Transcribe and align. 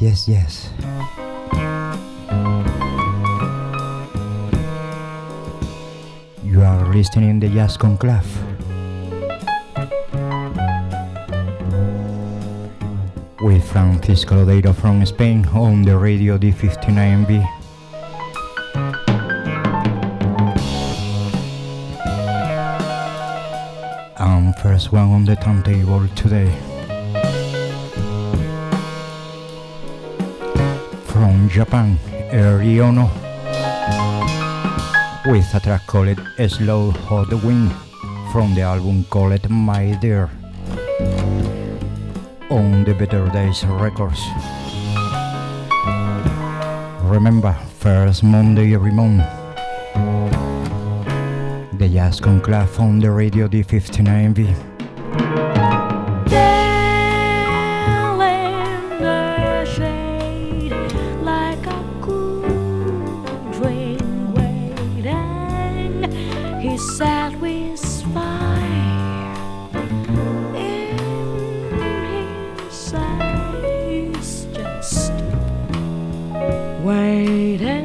Yes, 0.00 0.26
yes, 0.28 0.28
yes. 0.28 0.70
You 6.42 6.62
are 6.62 6.92
listening 6.92 7.40
to 7.40 7.48
Jazz 7.48 7.76
Conclave. 7.76 8.26
With 13.40 13.62
Francisco 13.70 14.44
Lodeiro 14.44 14.74
from 14.74 15.06
Spain 15.06 15.46
on 15.54 15.82
the 15.82 15.96
radio 15.96 16.38
D59B. 16.38 17.46
And 24.18 24.56
first 24.56 24.90
one 24.90 25.12
on 25.12 25.24
the 25.24 25.36
turntable 25.36 26.08
today. 26.16 26.73
Japan, 31.54 31.96
eh, 32.32 32.58
Ryono, 32.58 33.08
with 35.30 35.54
a 35.54 35.60
track 35.60 35.86
called 35.86 36.18
Slow 36.48 36.90
Hot 36.90 37.32
Wind 37.44 37.70
from 38.32 38.56
the 38.56 38.62
album 38.62 39.04
called 39.04 39.48
My 39.48 39.96
Dear 40.00 40.28
on 42.50 42.82
the 42.82 42.92
Better 42.98 43.28
Days 43.28 43.64
Records. 43.66 44.20
Remember, 47.04 47.52
first 47.78 48.24
Monday 48.24 48.74
every 48.74 48.90
month, 48.90 49.22
the 51.78 51.88
Jazz 51.88 52.18
Conclave 52.18 52.80
on 52.80 52.98
the 52.98 53.12
Radio 53.12 53.46
D59B. 53.46 54.73
Waiting. 76.84 77.83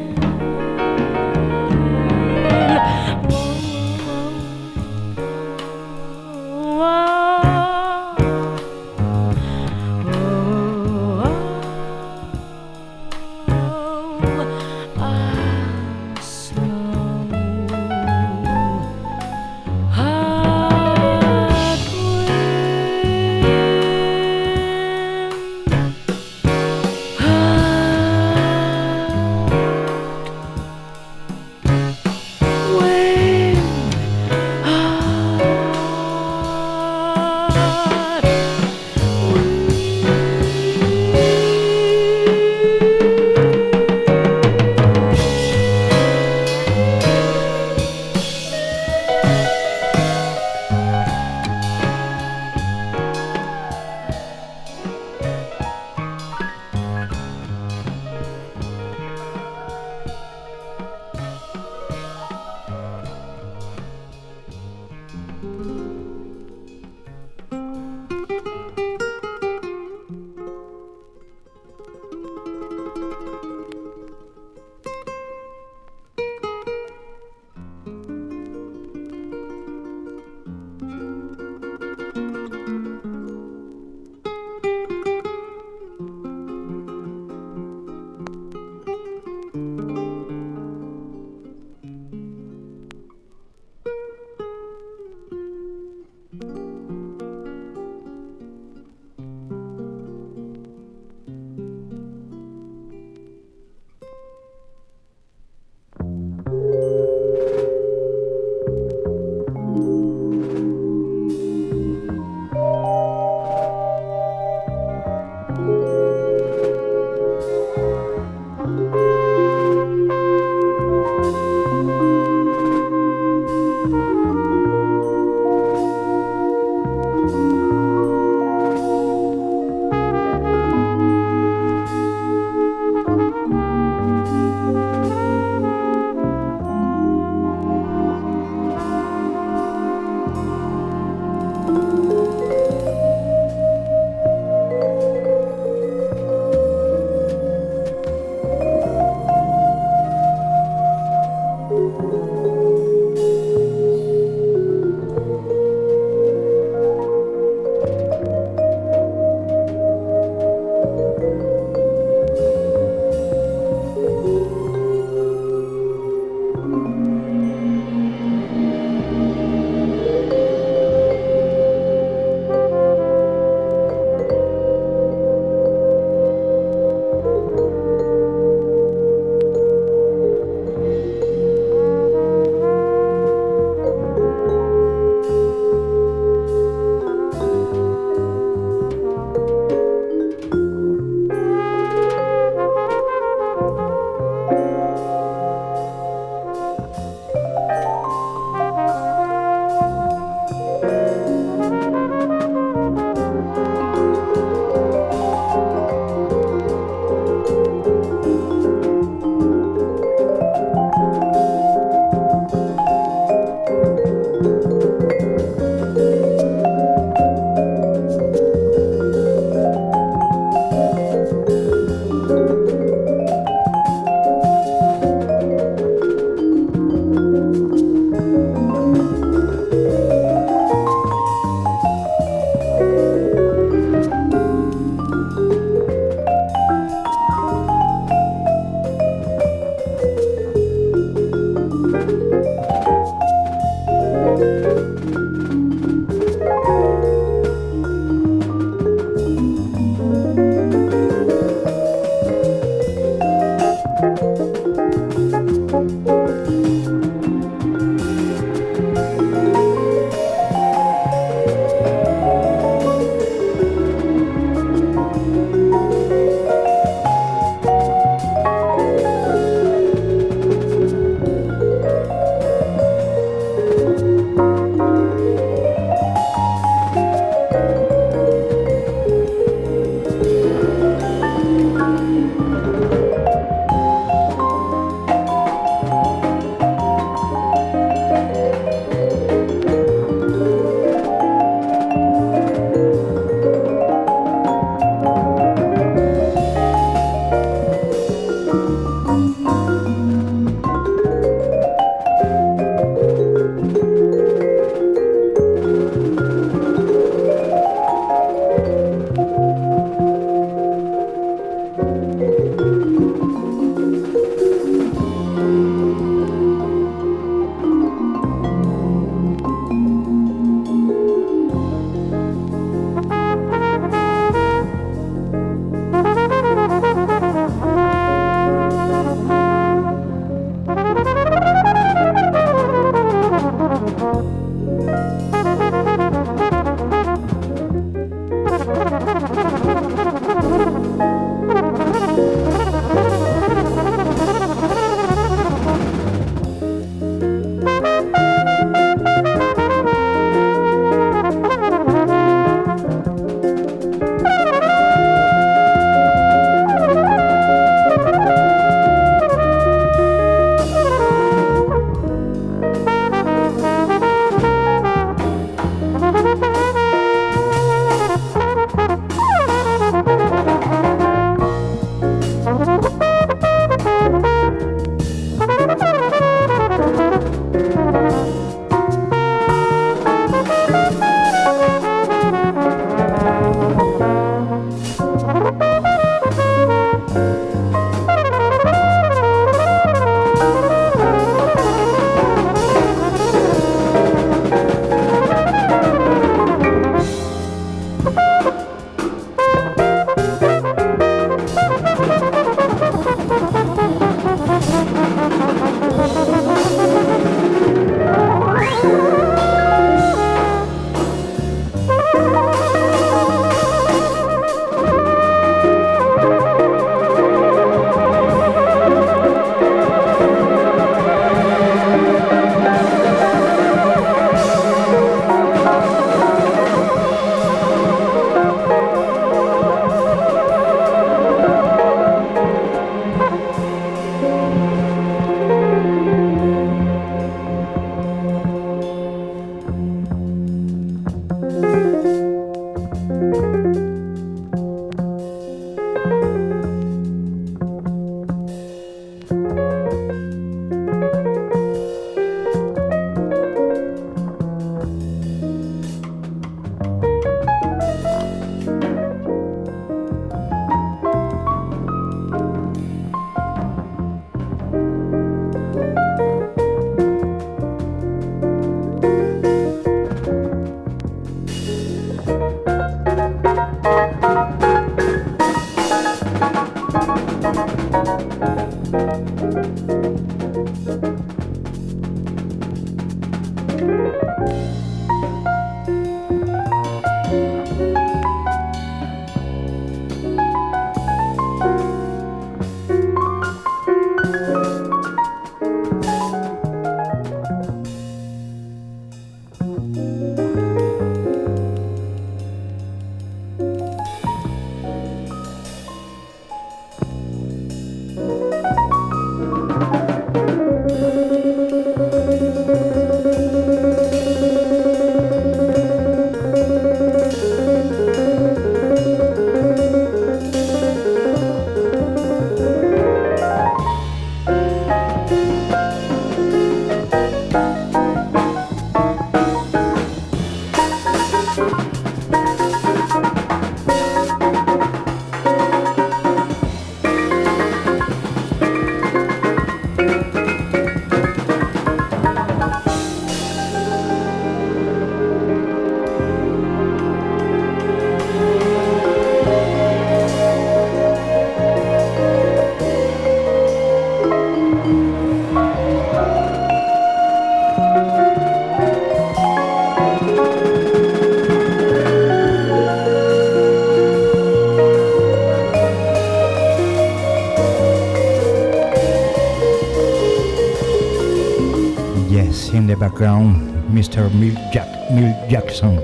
Mr. 573.99 574.31
Milt, 574.31 574.55
Jack, 574.71 574.87
Milt 575.11 575.35
Jackson. 575.49 575.97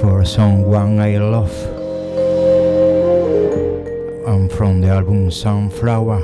For 0.00 0.22
Someone 0.22 1.00
I 1.00 1.16
Love. 1.16 1.56
And 4.28 4.52
from 4.52 4.82
the 4.82 4.88
album 4.88 5.30
Sunflower, 5.30 6.20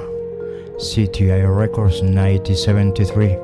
CTI 0.77 1.49
Records 1.49 2.03
1973. 2.03 3.41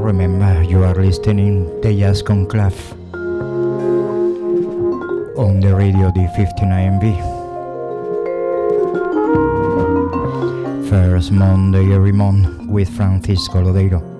Remember, 0.00 0.62
you 0.62 0.82
are 0.84 0.94
listening 0.94 1.68
to 1.82 1.92
Jazz 1.92 2.22
Conclave 2.22 2.94
on 5.36 5.60
the 5.60 5.74
radio 5.76 6.10
D59B. 6.12 7.31
Monday 11.30 11.94
every 11.94 12.12
month 12.12 12.66
with 12.66 12.88
Francisco 12.88 13.62
Lodeiro. 13.62 14.11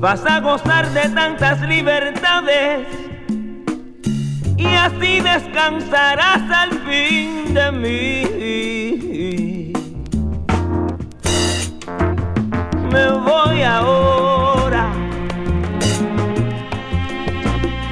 Vas 0.00 0.24
a 0.26 0.40
gozar 0.40 0.88
de 0.90 1.08
tantas 1.10 1.60
libertades 1.60 2.86
y 4.56 4.66
así 4.66 5.20
descansarás 5.20 6.42
al 6.50 6.70
fin 6.80 7.54
de 7.54 7.72
mí. 7.72 8.24
Me 12.90 13.10
voy 13.12 13.62
ahora. 13.62 14.92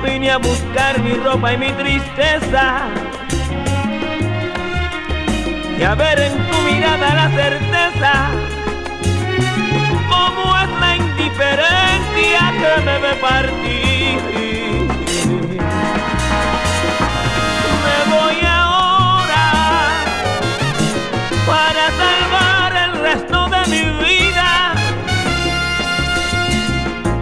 Vine 0.05 0.31
a 0.33 0.39
buscar 0.39 1.01
mi 1.01 1.15
ropa 1.15 1.53
y 1.53 1.59
mi 1.59 1.71
tristeza 1.73 2.89
y 5.79 5.83
a 5.83 5.95
ver 5.95 6.19
en 6.19 6.36
tu 6.57 6.63
mirada 6.63 7.15
la 7.15 7.31
certeza 7.31 8.13
cómo 10.09 10.57
es 10.59 10.71
la 10.81 10.97
indiferencia 10.97 12.41
que 12.61 12.83
me 12.85 12.99
ve 12.99 13.15
partir. 13.21 14.21
Me 17.85 17.99
voy 18.15 18.39
ahora 18.47 19.47
para 21.47 21.85
salvar 22.03 22.77
el 22.85 22.93
resto 23.01 23.49
de 23.49 23.61
mi 23.73 23.85
vida. 24.05 24.75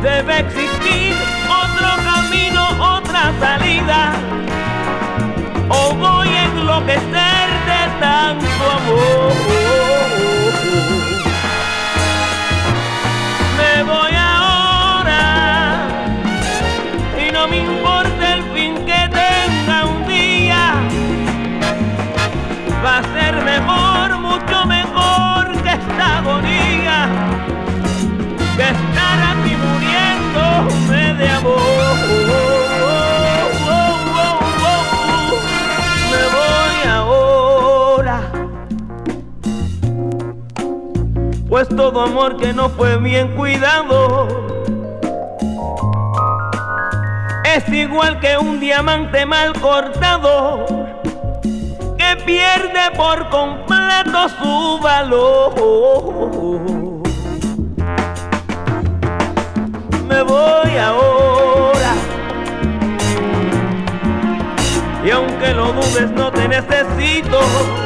Debe 0.02 0.38
existir 0.40 1.14
otro 1.48 1.88
camino, 2.04 2.62
otra 2.96 3.32
salida. 3.40 4.23
Tanto 8.04 8.62
amor. 8.78 9.32
voy 13.92 14.14
ahora 14.14 15.22
y 17.22 17.32
no 17.32 17.48
me 17.48 17.56
importa 17.58 18.24
el 18.36 18.42
fin 18.54 18.74
que 18.88 19.00
tenga 19.20 19.76
un 19.94 20.00
día. 20.06 20.62
Va 22.84 22.98
a 22.98 23.02
ser 23.16 23.34
mejor, 23.52 24.06
mucho 24.28 24.56
mejor 24.66 25.42
que 25.64 25.72
esta 25.80 26.18
agonía, 26.18 26.98
que 28.56 28.66
estar 28.76 29.18
aquí 29.30 29.52
muriéndome 29.64 31.14
de 31.20 31.30
amor. 31.30 31.83
Pues 41.66 41.76
todo 41.76 42.00
amor 42.02 42.36
que 42.36 42.52
no 42.52 42.68
fue 42.68 42.96
bien 42.98 43.34
cuidado. 43.36 44.28
Es 47.44 47.68
igual 47.68 48.20
que 48.20 48.36
un 48.36 48.60
diamante 48.60 49.24
mal 49.24 49.52
cortado 49.60 50.66
que 51.96 52.16
pierde 52.24 52.90
por 52.96 53.28
completo 53.30 54.28
su 54.40 54.78
valor. 54.82 55.54
Me 60.08 60.22
voy 60.22 60.76
ahora. 60.76 61.94
Y 65.04 65.10
aunque 65.10 65.54
lo 65.54 65.72
dudes 65.72 66.10
no 66.10 66.30
te 66.30 66.48
necesito 66.48 67.83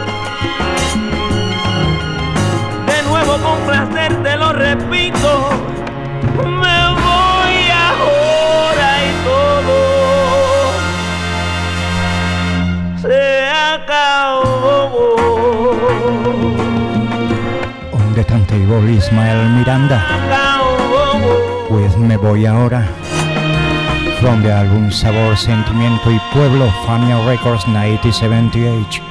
con 3.43 3.59
placer, 3.67 4.23
te 4.23 4.37
lo 4.37 4.53
repito. 4.53 5.51
Me 6.45 6.79
voy 7.03 7.71
ahora 7.71 8.89
y 9.05 9.11
todo 9.25 9.99
se 13.03 13.49
acabó. 13.49 15.17
On 17.93 18.15
the 18.15 18.25
turntable 18.25 18.93
Ismael 18.93 19.51
Miranda. 19.51 20.05
Pues 21.69 21.97
me 21.97 22.17
voy 22.17 22.47
ahora. 22.47 22.87
From 24.21 24.43
the 24.43 24.53
album 24.53 24.91
Sabor, 24.91 25.37
Sentimiento 25.37 26.11
y 26.11 26.19
Pueblo, 26.33 26.73
Fania 26.87 27.25
Records 27.25 27.67
1978. 27.69 29.08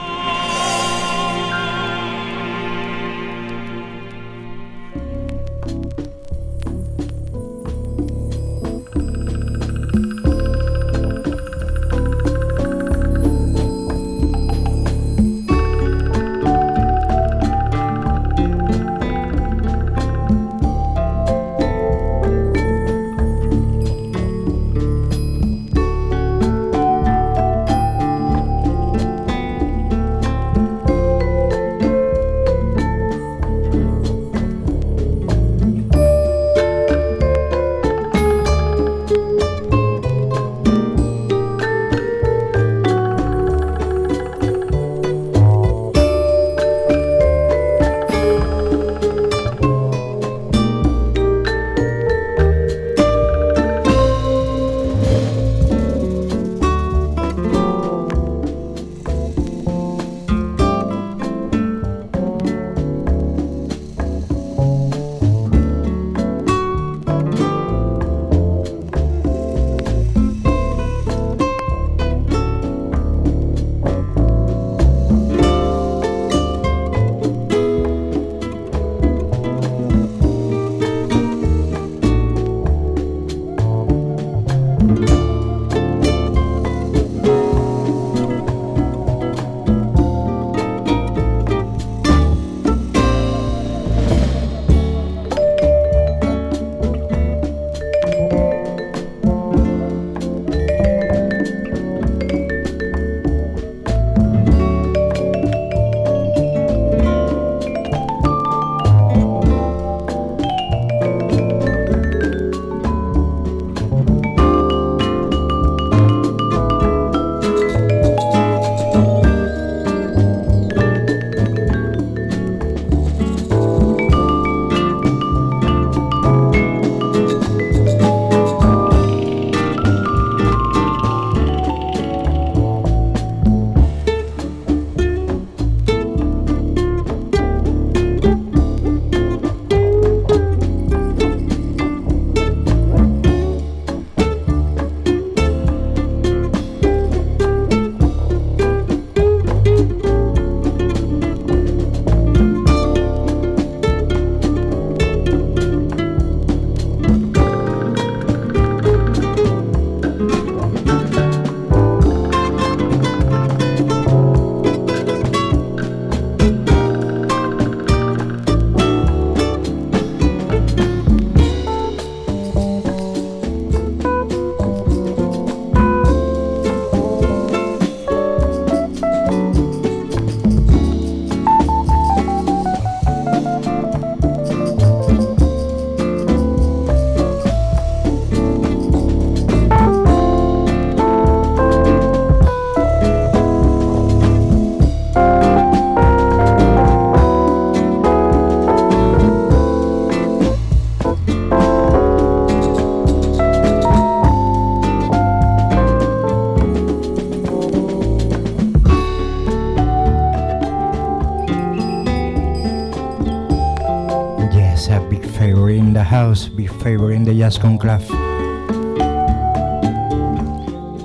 The 216.38 216.66
house, 216.66 216.86
in 217.16 217.24
the 217.24 217.34
Jazz 217.34 217.58
Conclave. 217.58 218.08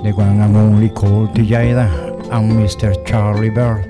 The 0.03 0.11
one 0.15 0.41
and 0.41 0.55
only 0.55 0.89
called 0.89 1.33
Tjader 1.33 1.89
and 2.31 2.51
Mr. 2.51 2.93
Charlie 3.07 3.49
Byrd. 3.49 3.85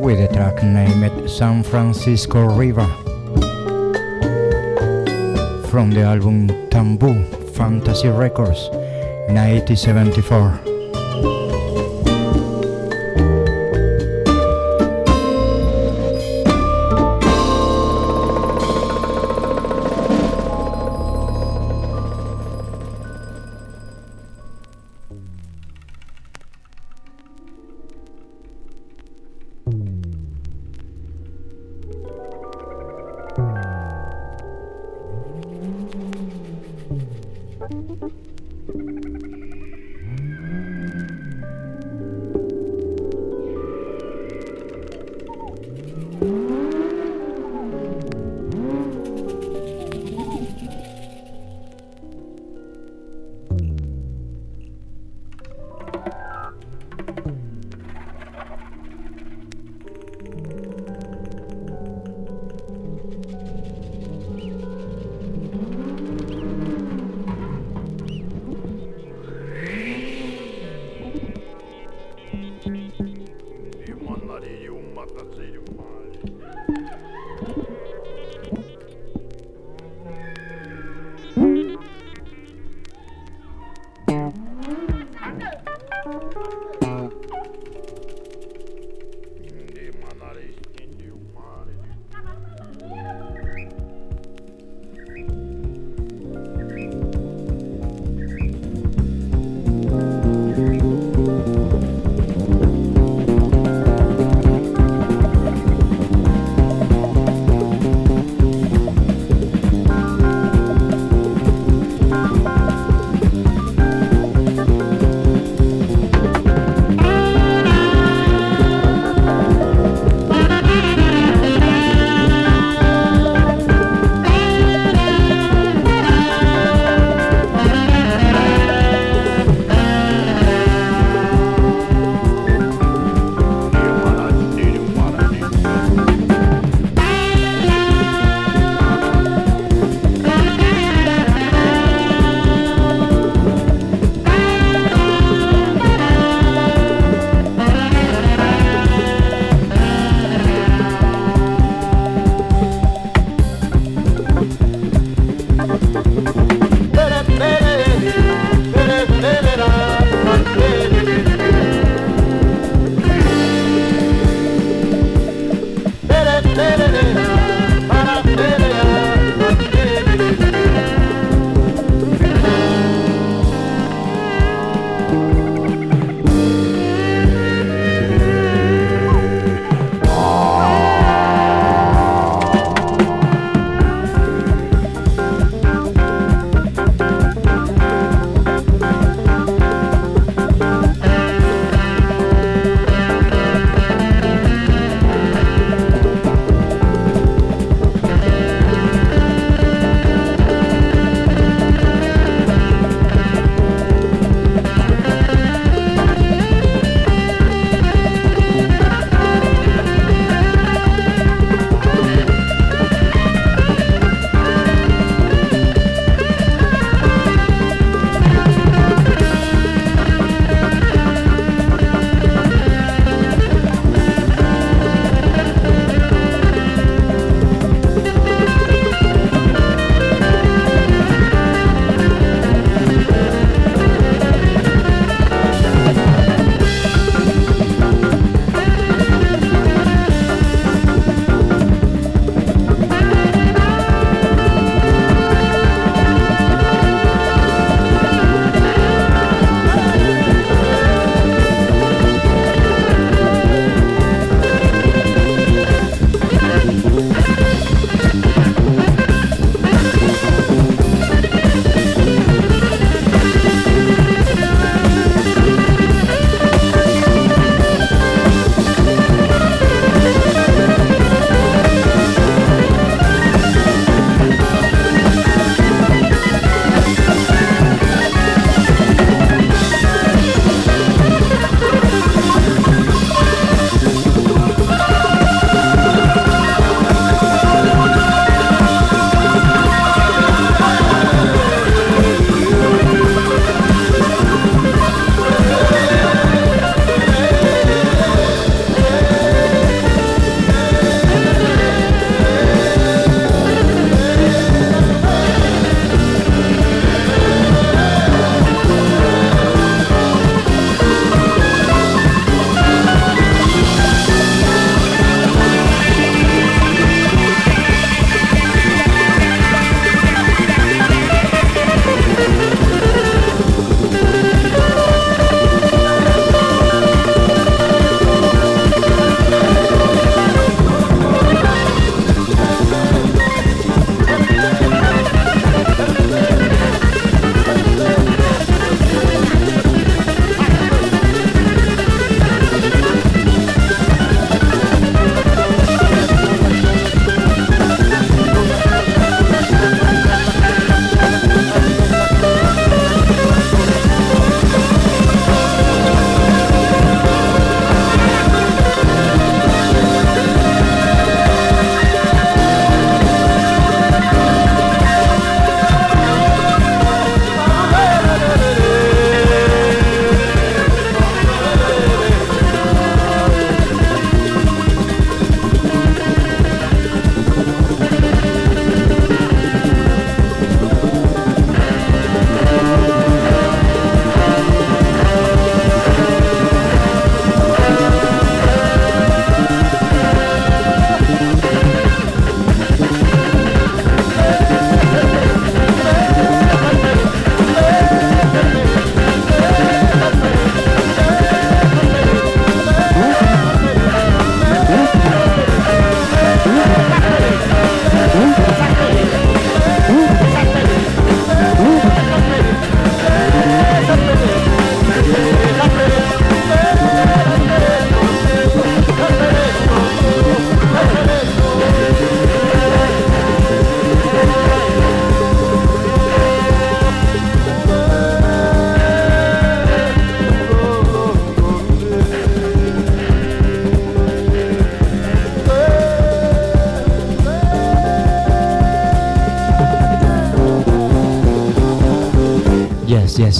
With 0.00 0.18
the 0.20 0.28
track 0.34 0.62
named 0.62 1.28
San 1.28 1.62
Francisco 1.62 2.46
River. 2.56 2.86
From 5.68 5.90
the 5.90 6.02
album 6.02 6.48
Tambu 6.70 7.12
Fantasy 7.52 8.08
Records, 8.08 8.70
1974. 9.28 10.77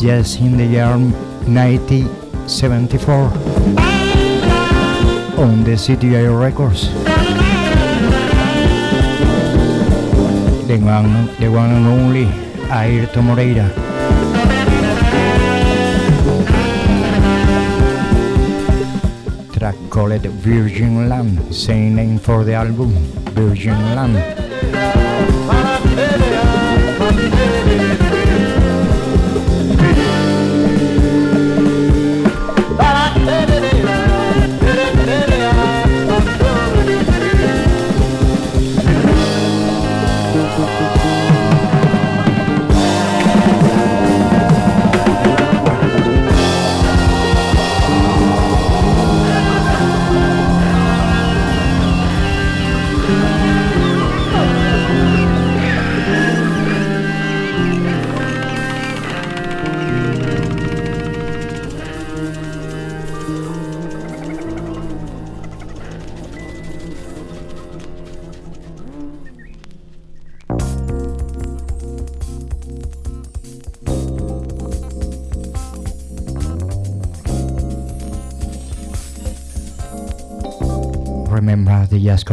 Yes, 0.01 0.05
yes, 0.05 0.39
in 0.39 0.57
the 0.57 0.65
year 0.65 0.97
1974 1.51 3.15
on 5.43 5.65
the 5.65 5.75
CTI 5.75 6.31
Records. 6.31 6.95
The 10.69 10.79
one, 10.79 11.27
the 11.41 11.51
one 11.51 11.71
and 11.73 11.87
only 11.89 12.27
Airto 12.71 13.23
Moreira. 13.25 13.69
Track 19.53 19.75
called 19.91 20.23
Virgin 20.23 21.09
Land, 21.09 21.53
same 21.53 21.97
name 21.97 22.19
for 22.21 22.45
the 22.45 22.55
album, 22.55 22.93
Virgin 23.35 23.75
Land. 23.97 24.39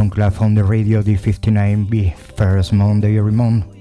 Conclave 0.06 0.40
on 0.40 0.54
the 0.54 0.62
radio 0.62 1.02
D59B 1.02 2.14
first 2.14 2.72
Monday 2.72 3.18
every 3.18 3.32
month. 3.32 3.75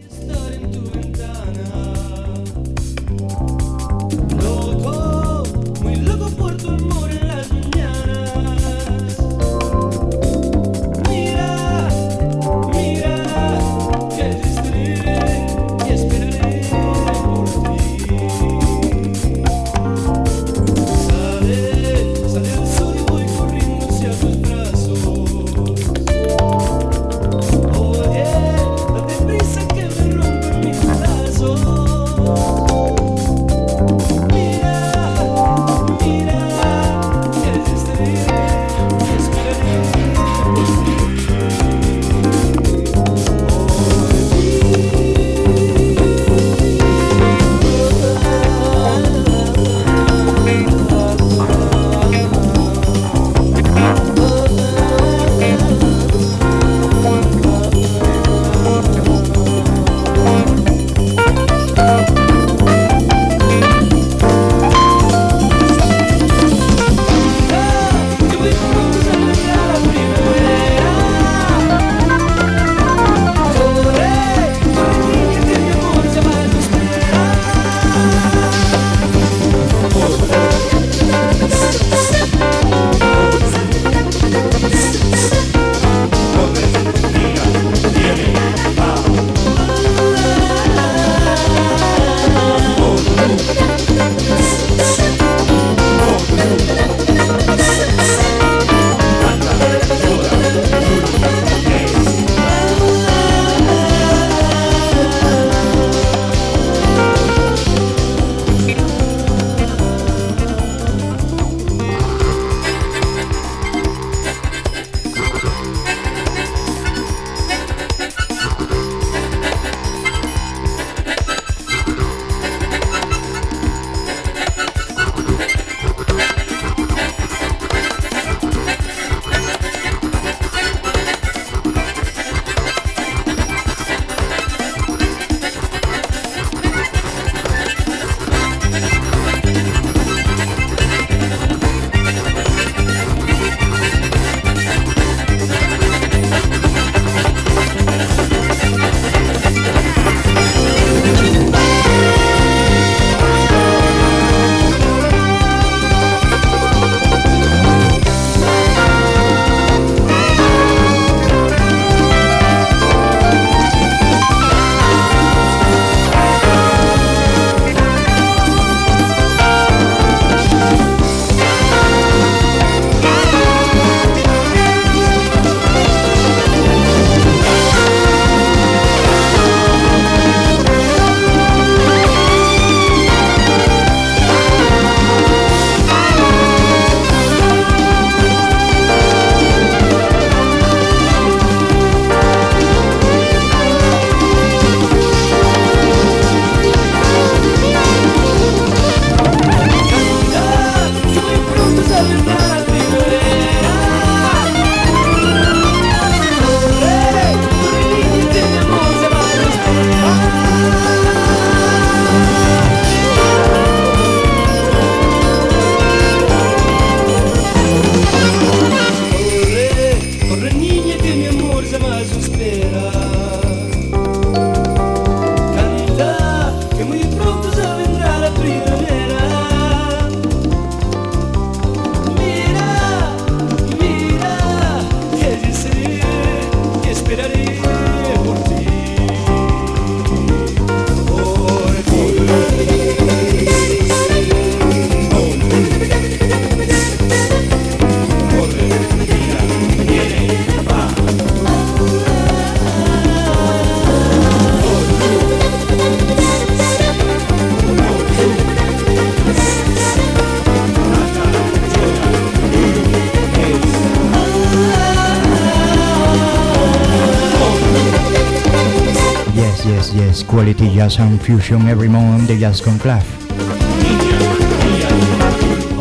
Jazz 270.85 270.99
and 270.99 271.19
fusion 271.19 271.67
every 271.67 271.87
the 272.27 272.37
Jazz 272.37 272.61
Conclave. 272.61 273.09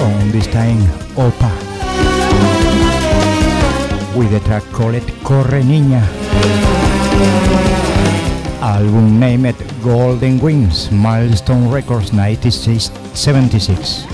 On 0.00 0.30
this 0.30 0.46
time, 0.46 0.80
Opa. 1.14 1.50
With 4.16 4.30
the 4.30 4.40
track 4.40 4.62
called 4.72 5.02
Corre 5.22 5.62
Niña. 5.62 6.02
Album 8.62 9.20
named 9.20 9.56
Golden 9.82 10.38
Wings, 10.38 10.90
Milestone 10.90 11.70
Records 11.70 12.12
1976. 12.12 14.13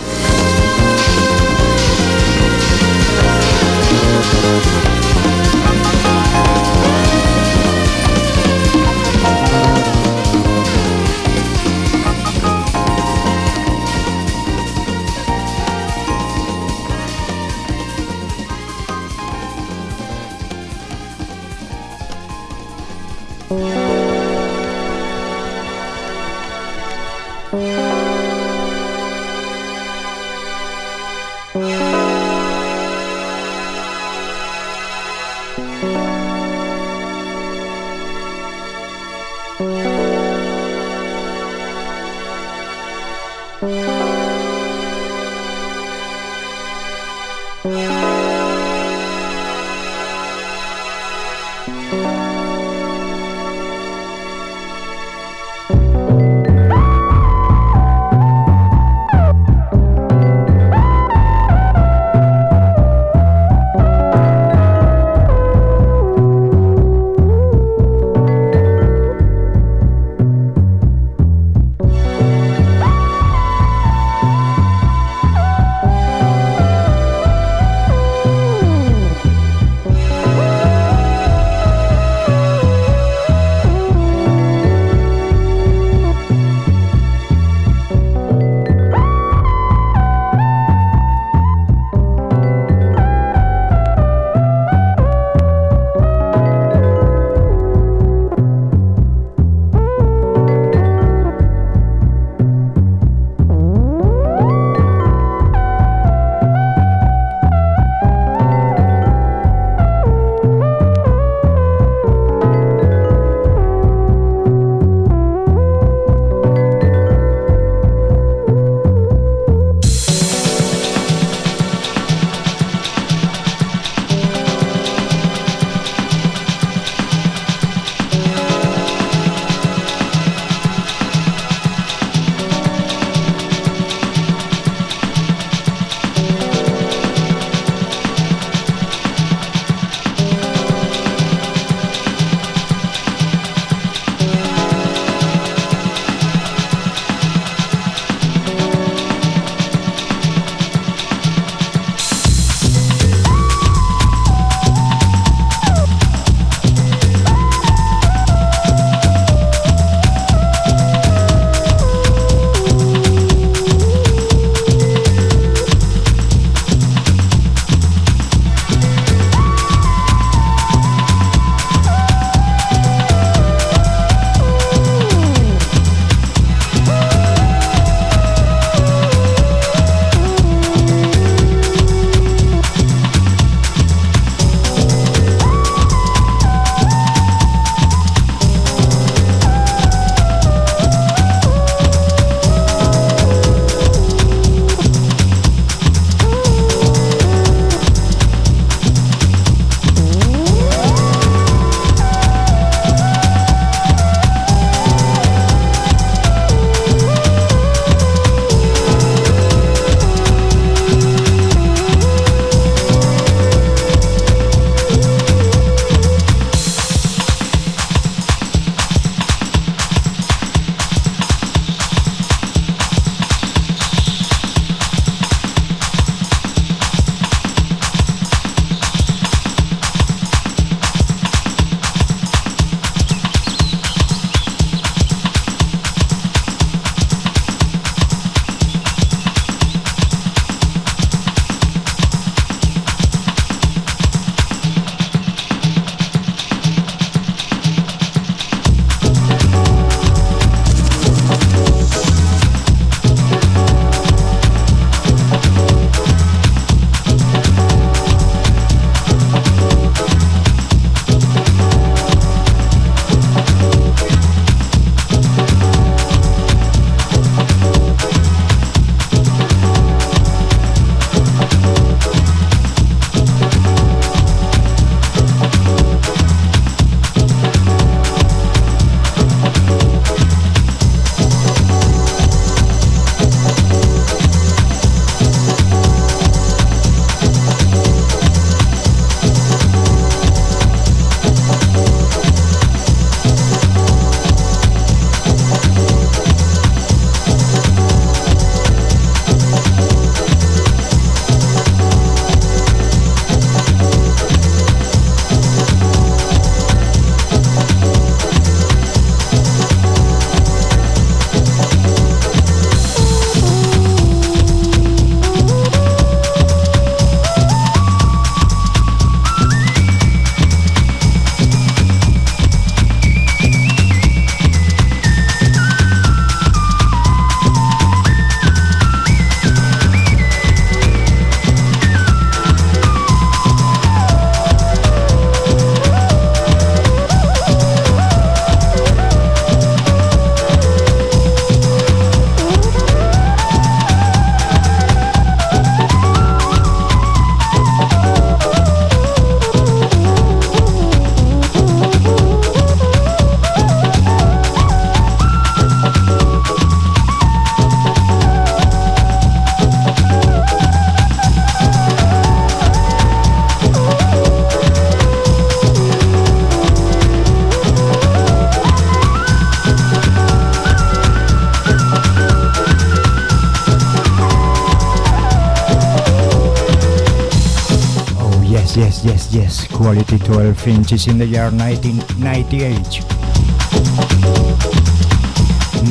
quality 379.91 380.19
12 380.19 380.69
inches 380.69 381.09
in 381.09 381.19
the 381.19 381.27
year 381.27 381.51
1998. 381.51 383.03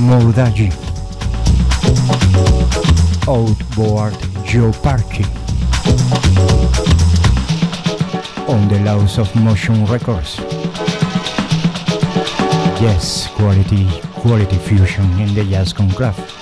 Moudagi. 0.08 0.72
Outboard 3.28 4.16
Joe 4.46 4.72
Parky. 4.82 5.26
On 8.48 8.70
the 8.70 8.80
Laws 8.86 9.18
of 9.18 9.36
Motion 9.36 9.86
Records. 9.88 10.38
Yes, 12.80 13.28
quality, 13.36 13.86
quality 14.22 14.58
fusion 14.60 15.04
in 15.20 15.34
the 15.34 15.44
jazz 15.44 15.74
conclave. 15.74 16.39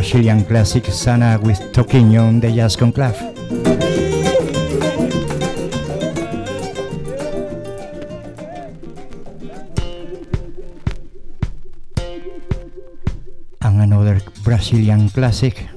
Brazilian 0.00 0.42
classic 0.46 0.86
Sana 0.86 1.38
with 1.42 1.60
Toquinho 1.74 2.26
on 2.26 2.40
the 2.40 2.50
Jazz 2.50 2.74
Conclave. 2.74 3.20
And 13.60 13.82
another 13.82 14.22
Brazilian 14.42 15.10
classic 15.10 15.68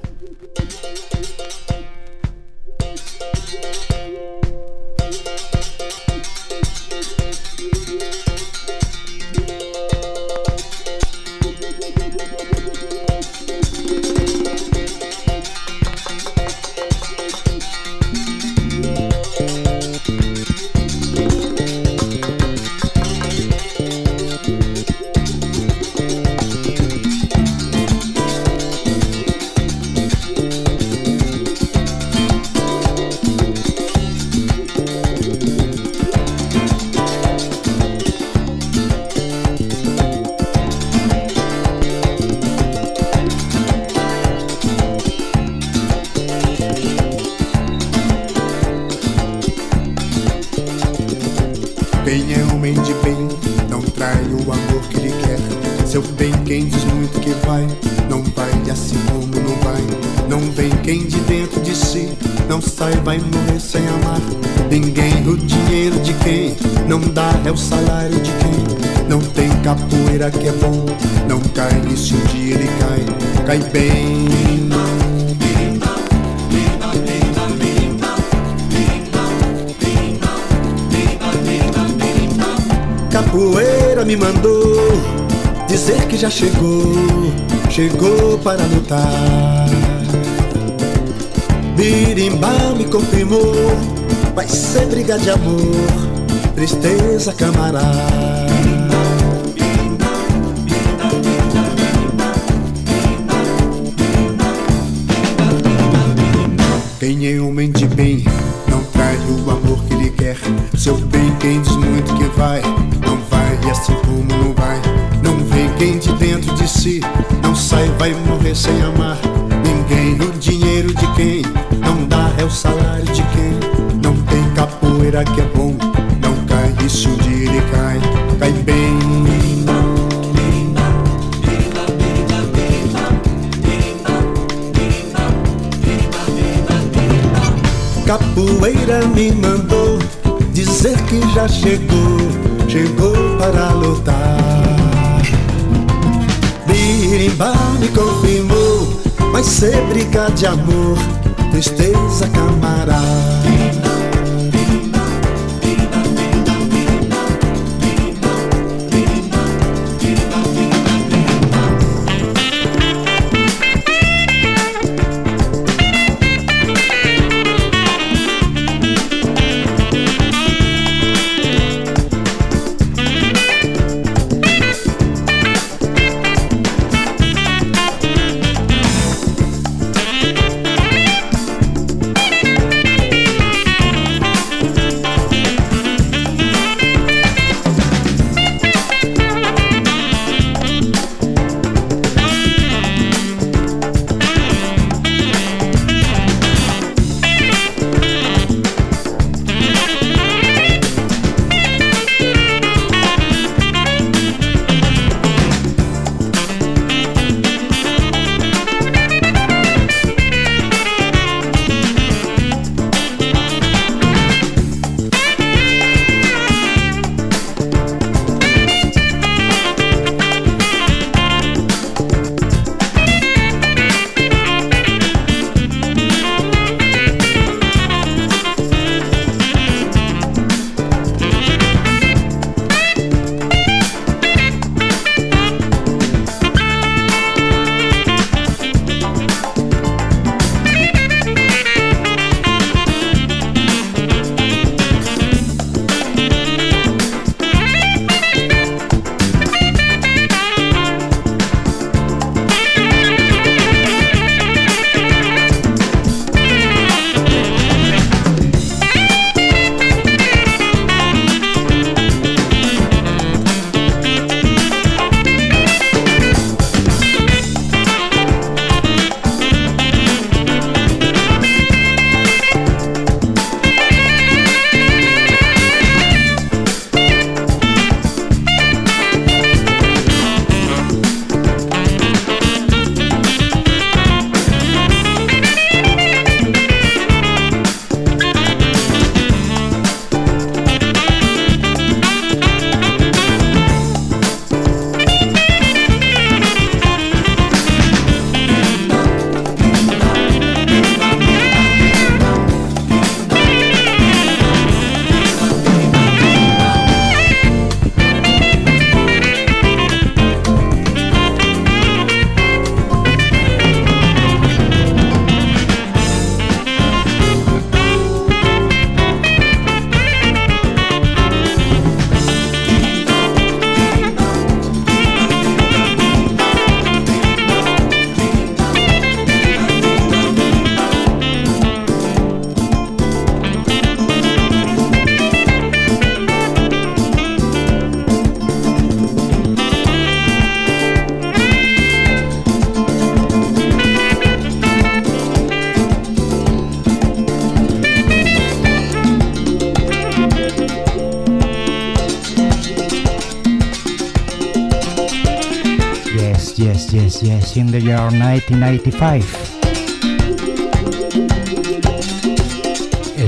in 357.58 357.68
the 357.68 357.80
year 357.80 357.98
1995. 357.98 359.24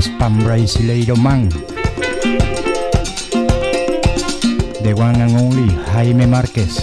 Spam 0.02 0.42
Brasileiro 0.42 1.16
Man. 1.22 1.50
the 4.86 4.94
one 4.94 5.20
and 5.20 5.36
only 5.38 5.74
Jaime 5.92 6.28
Marquez 6.28 6.78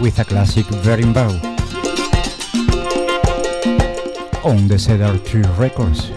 with 0.00 0.18
a 0.18 0.24
classic 0.24 0.66
Berimbau. 0.82 1.30
On 4.44 4.66
the 4.66 4.76
Cedar 4.76 5.16
Tree 5.18 5.44
Records 5.56 6.10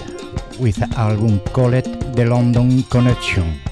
with 0.57 0.78
the 0.78 0.89
album 0.97 1.39
called 1.53 1.84
The 2.15 2.26
London 2.26 2.82
Connection. 2.84 3.68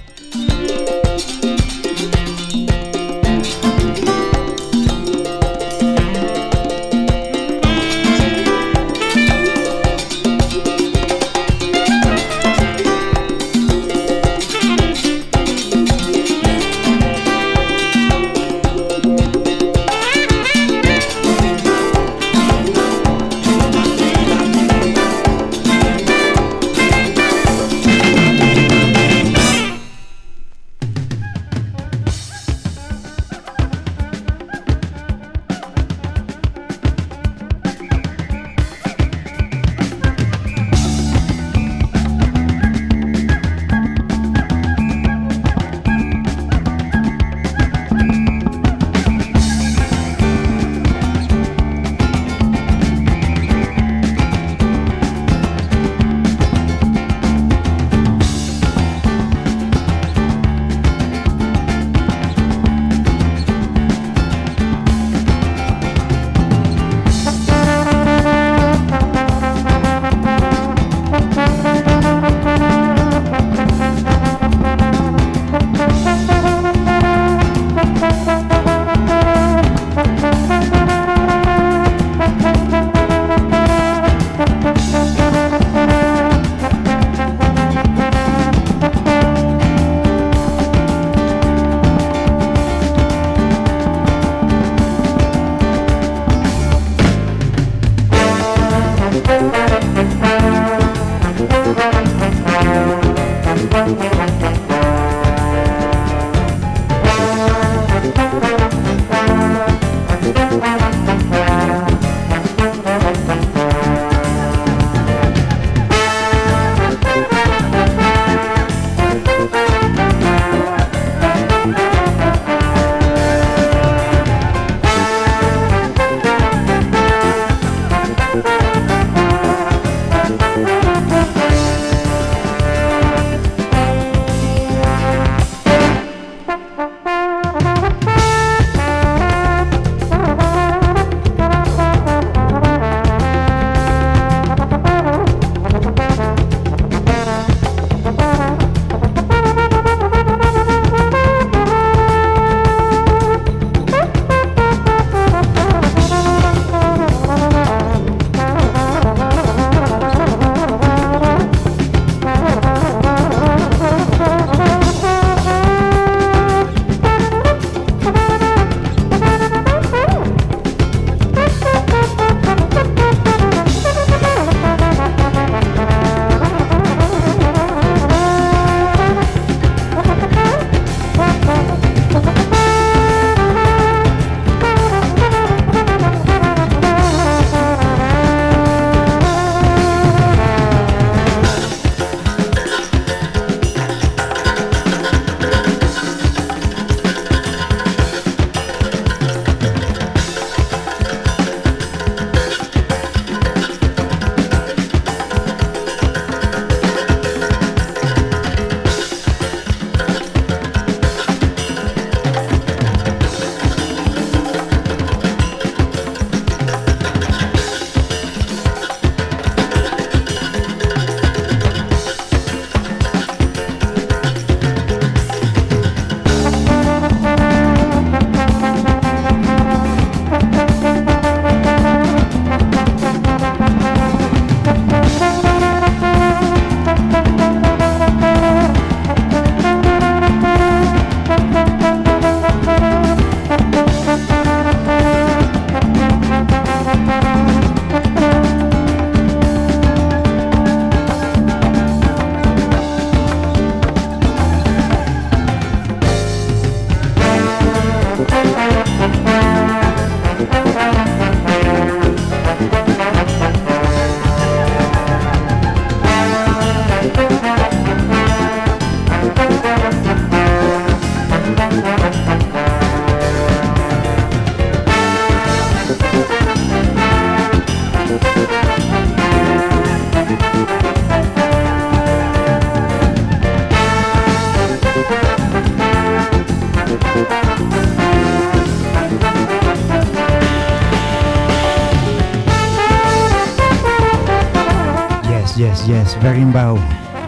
Tarimbao, 296.27 296.75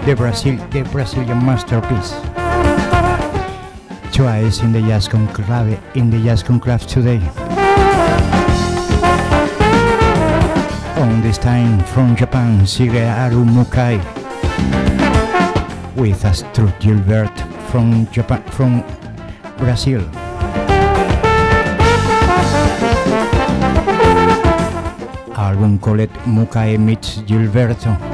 the 0.05 0.13
Brazil, 0.13 0.57
the 0.71 0.81
Brazilian 0.91 1.45
masterpiece. 1.45 2.11
Twice 4.11 4.59
in 4.59 4.73
the 4.73 4.81
Jazz 4.81 5.07
Conclave, 5.07 5.79
in 5.95 6.09
the 6.09 6.21
Jazz 6.21 6.43
Conclave 6.43 6.85
today. 6.85 7.21
On 10.99 11.21
this 11.21 11.37
time 11.37 11.79
from 11.85 12.13
Japan, 12.17 12.59
Shigeharu 12.65 13.45
Mukai 13.47 14.03
with 15.95 16.21
Astrud 16.23 16.77
Gilberto 16.81 17.47
from 17.71 18.05
Japan, 18.11 18.43
from 18.51 18.83
Brazil. 19.57 20.01
Album 25.37 25.79
called 25.79 26.09
Mukai 26.27 26.77
meets 26.77 27.19
Gilberto. 27.19 28.08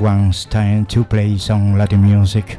once 0.00 0.46
time 0.46 0.86
to 0.86 1.04
play 1.04 1.36
some 1.36 1.76
Latin 1.76 2.02
music. 2.02 2.58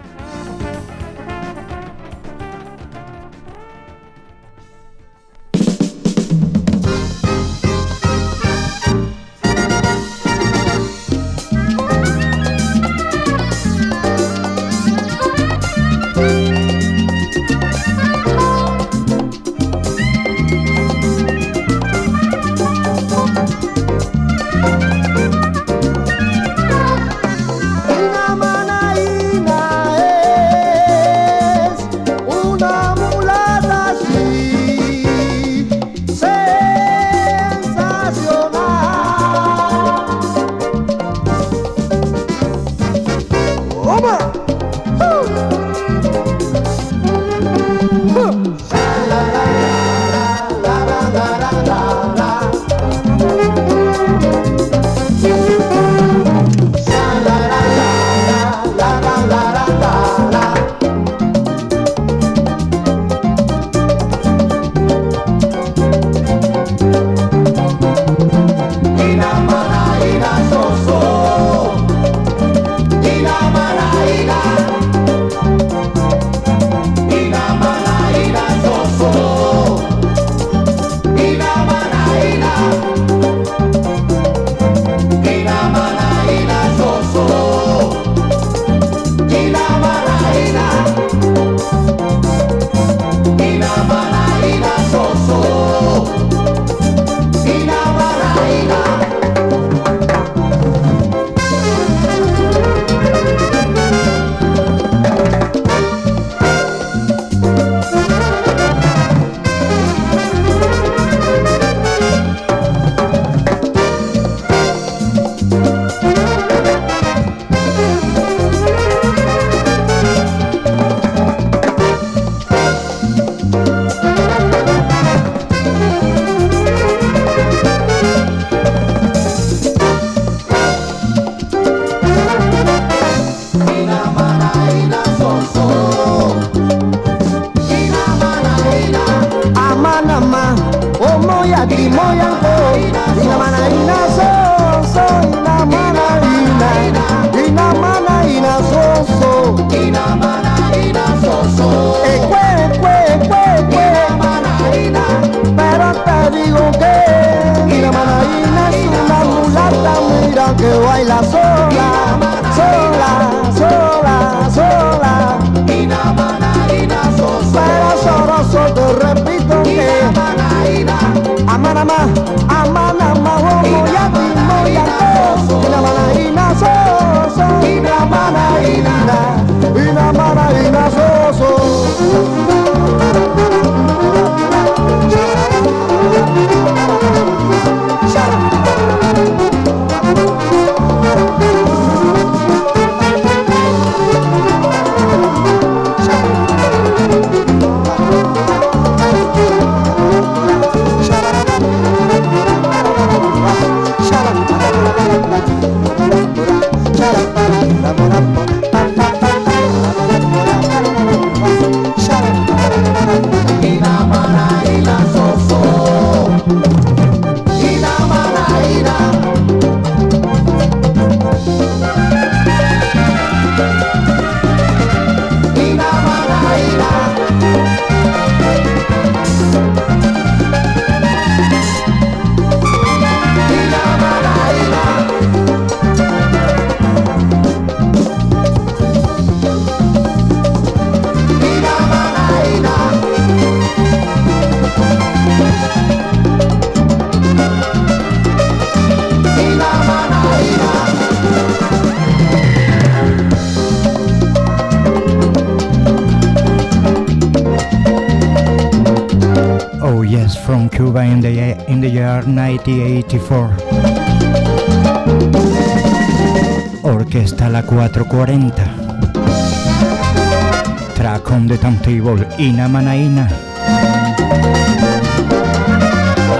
Ina 272.41 272.65
Manaína. 272.67 273.29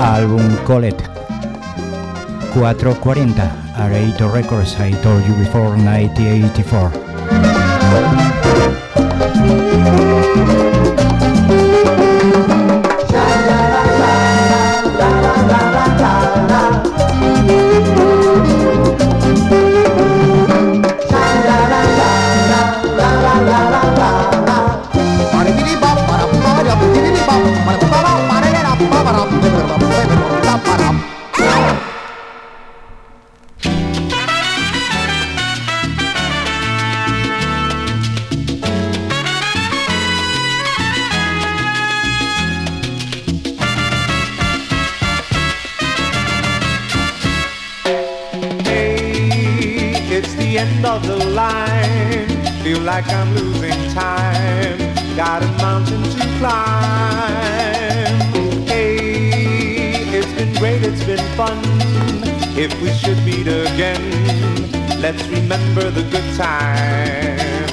Álbum 0.02 0.42
Colette. 0.66 1.04
440. 2.56 3.52
Areito 3.76 4.28
Records. 4.34 4.80
I 4.80 4.94
told 5.04 5.24
you 5.28 5.36
before 5.36 5.78
1984. 5.78 8.71
fun 61.42 61.58
if 62.56 62.72
we 62.84 62.90
should 63.02 63.18
meet 63.26 63.48
again. 63.48 64.04
Let's 65.02 65.24
remember 65.28 65.90
the 65.90 66.04
good 66.14 66.38
times. 66.38 67.71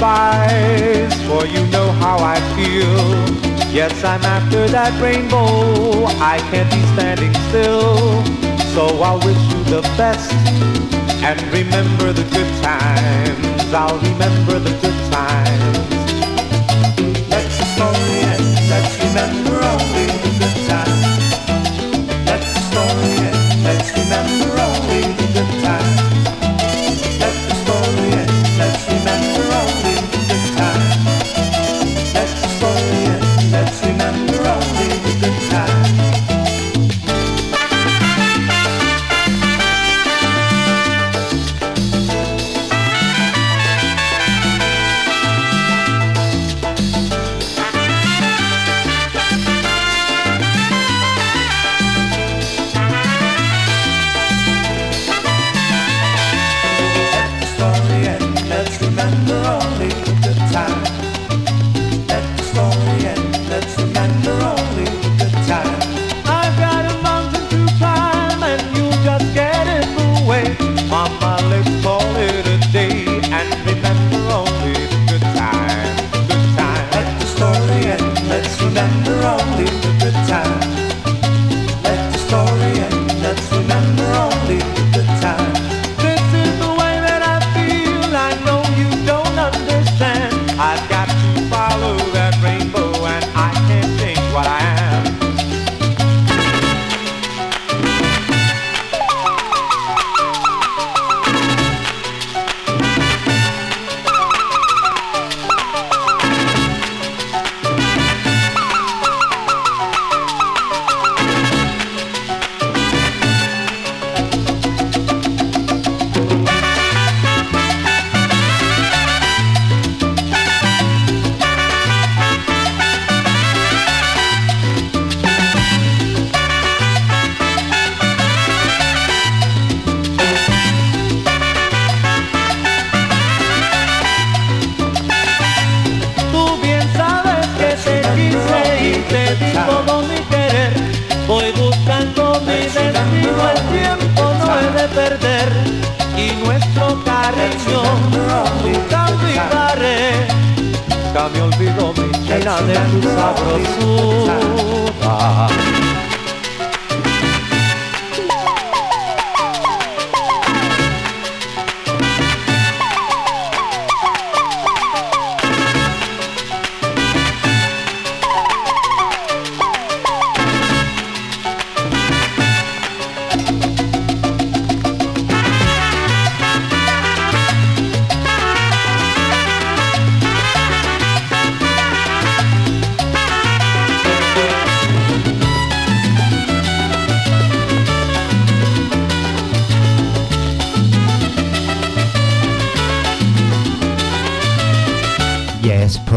despise, 0.00 1.14
for 1.26 1.46
you 1.46 1.66
know 1.66 1.90
how 1.92 2.16
I 2.18 2.40
feel. 2.56 3.70
Yes, 3.70 4.02
I'm 4.02 4.22
after 4.22 4.66
that 4.68 4.98
rainbow, 5.00 6.06
I 6.18 6.38
can't 6.50 6.70
be 6.70 6.80
standing 6.94 7.34
still. 7.48 8.24
So 8.72 9.02
I'll 9.02 9.18
wish 9.18 9.36
you 9.52 9.62
the 9.64 9.82
best, 9.98 10.32
and 11.22 11.40
remember 11.52 12.12
the 12.12 12.24
good 12.32 12.62
times. 12.62 13.72
I'll 13.74 13.98
remember 13.98 14.58
the 14.58 14.72
good 14.80 15.12
times. 15.12 15.79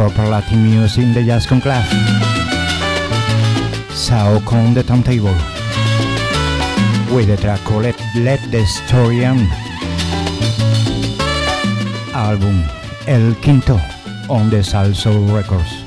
proper 0.09 0.27
Latin 0.27 0.61
music 0.61 1.01
in 1.01 1.13
the 1.13 1.23
Jazz 1.23 1.45
Conclave. 1.45 1.87
So 3.95 4.15
on 4.51 4.73
the 4.73 4.83
timetable. 4.83 5.33
With 7.15 7.27
the 7.27 7.37
track 7.37 7.61
Let, 7.71 7.95
Let 8.17 8.41
the 8.51 8.65
Story 8.65 9.23
End. 9.23 9.47
Álbum 12.11 12.67
El 13.07 13.33
Quinto 13.35 13.79
on 14.29 14.49
the 14.49 14.61
Salso 14.61 15.13
Records. 15.33 15.82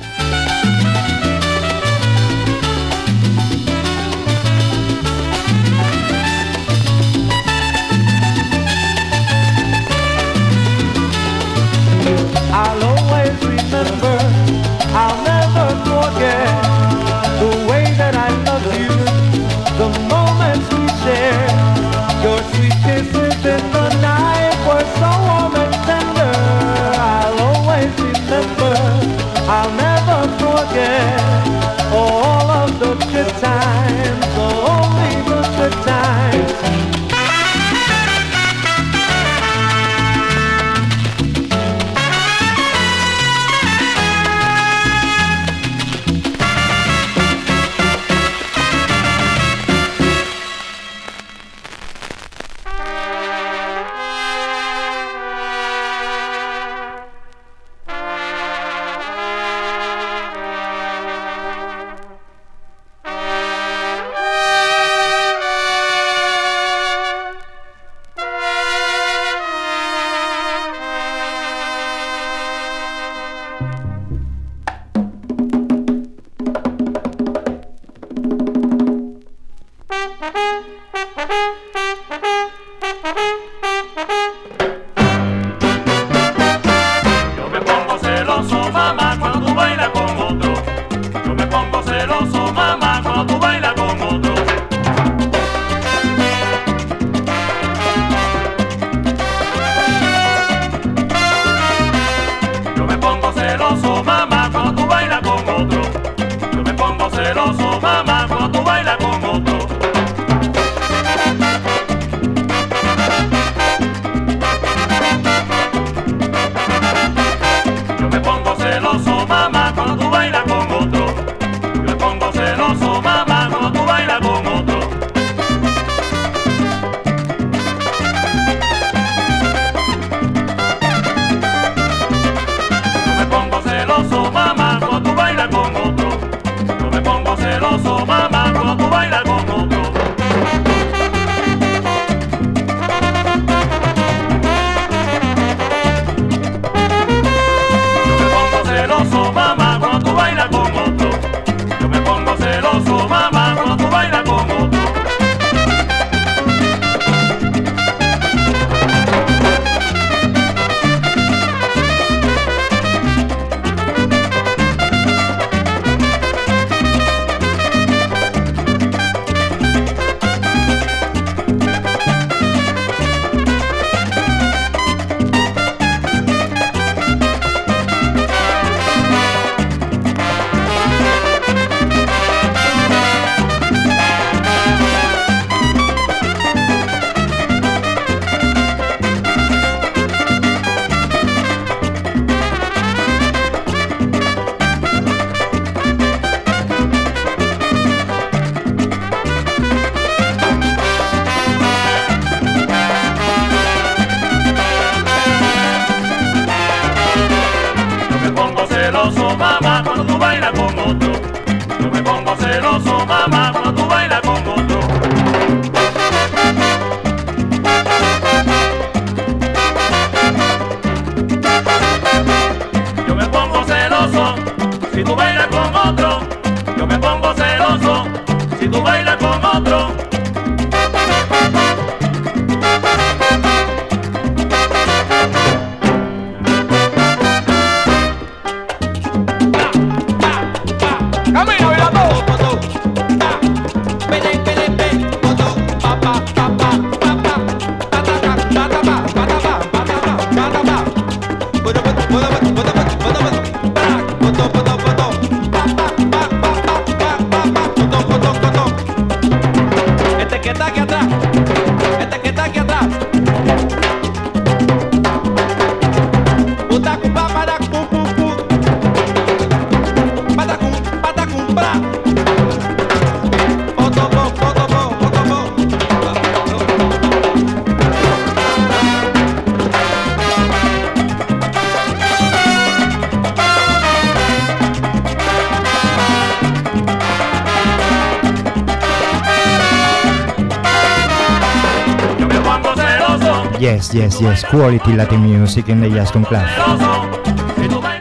Yes, 293.93 294.19
yes, 294.19 294.43
quality 294.43 294.93
Latin 294.93 295.23
music 295.23 295.69
in 295.69 295.79
the 295.79 295.89
Jazz 295.89 296.11
Club. 296.11 296.45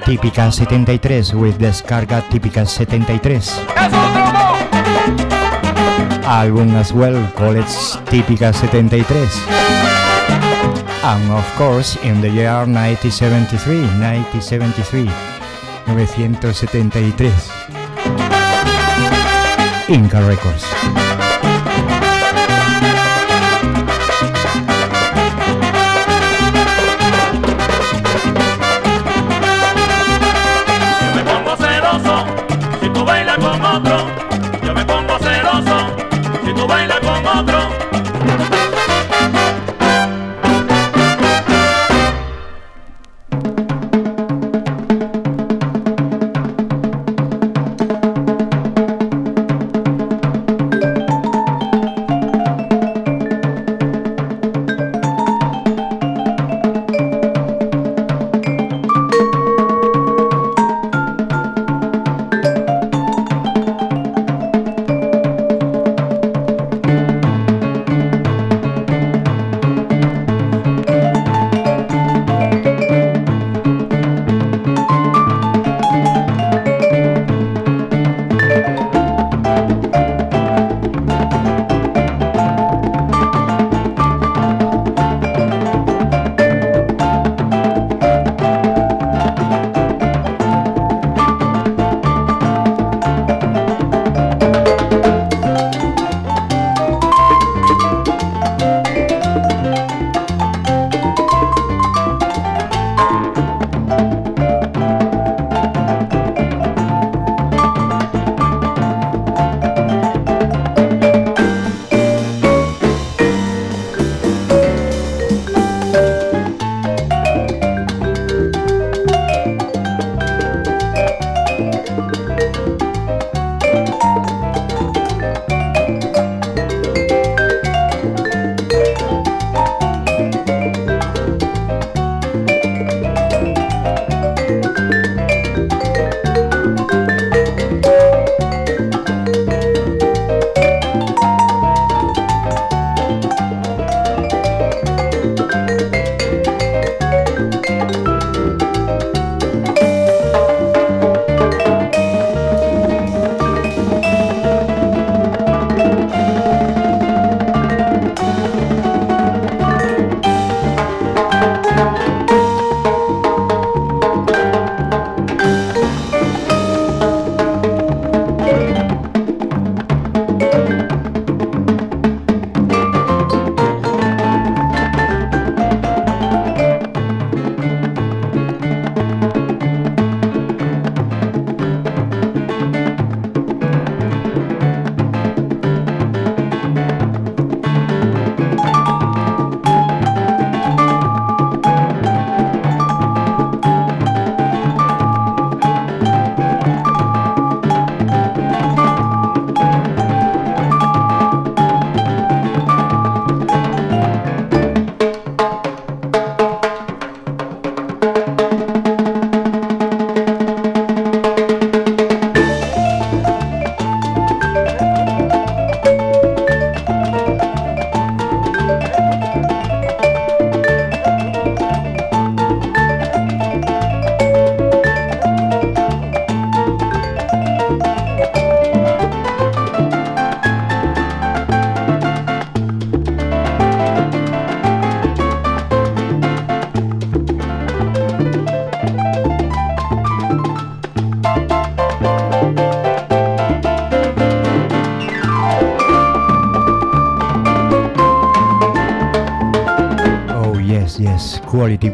Típica 0.05 0.51
73 0.51 1.35
with 1.35 1.59
descarga 1.59 2.23
típica 2.29 2.65
73. 2.67 3.51
Album 6.25 6.75
as 6.77 6.93
well, 6.93 7.31
college 7.37 7.69
típica 8.11 8.53
73. 8.53 9.29
And 11.05 11.31
of 11.31 11.45
course, 11.57 11.97
in 12.03 12.21
the 12.21 12.31
year 12.31 12.67
1973, 12.67 13.83
1973, 13.83 15.11
973. 15.87 17.33
Inca 19.89 20.21
Records. 20.27 20.96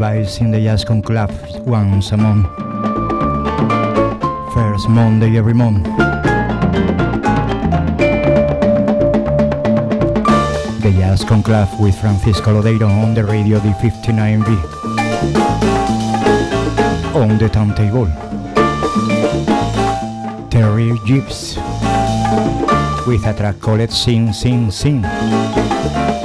Vibes 0.03 0.41
in 0.41 0.51
the 0.51 0.59
Jazz 0.59 0.85
Club 0.85 1.31
once 1.65 2.11
a 2.11 2.17
month. 2.17 2.47
First 4.53 4.89
Monday 4.89 5.39
every 5.39 5.55
month. 5.55 5.85
The 10.83 10.91
Jazz 10.99 11.23
Club 11.25 11.69
with 11.79 11.95
Francisco 12.01 12.51
Lodeiro 12.51 12.91
on 13.05 13.15
the 13.15 13.23
radio 13.23 13.61
D59B. 13.61 14.51
On 17.15 17.39
the 17.39 17.49
turntable. 17.49 18.11
Terry 20.51 20.99
Gibbs 21.07 21.59
with 23.07 23.25
a 23.25 23.35
track 23.39 23.61
called 23.61 23.89
Sing 23.93 24.33
Sing 24.33 24.69
Sing 24.73 25.05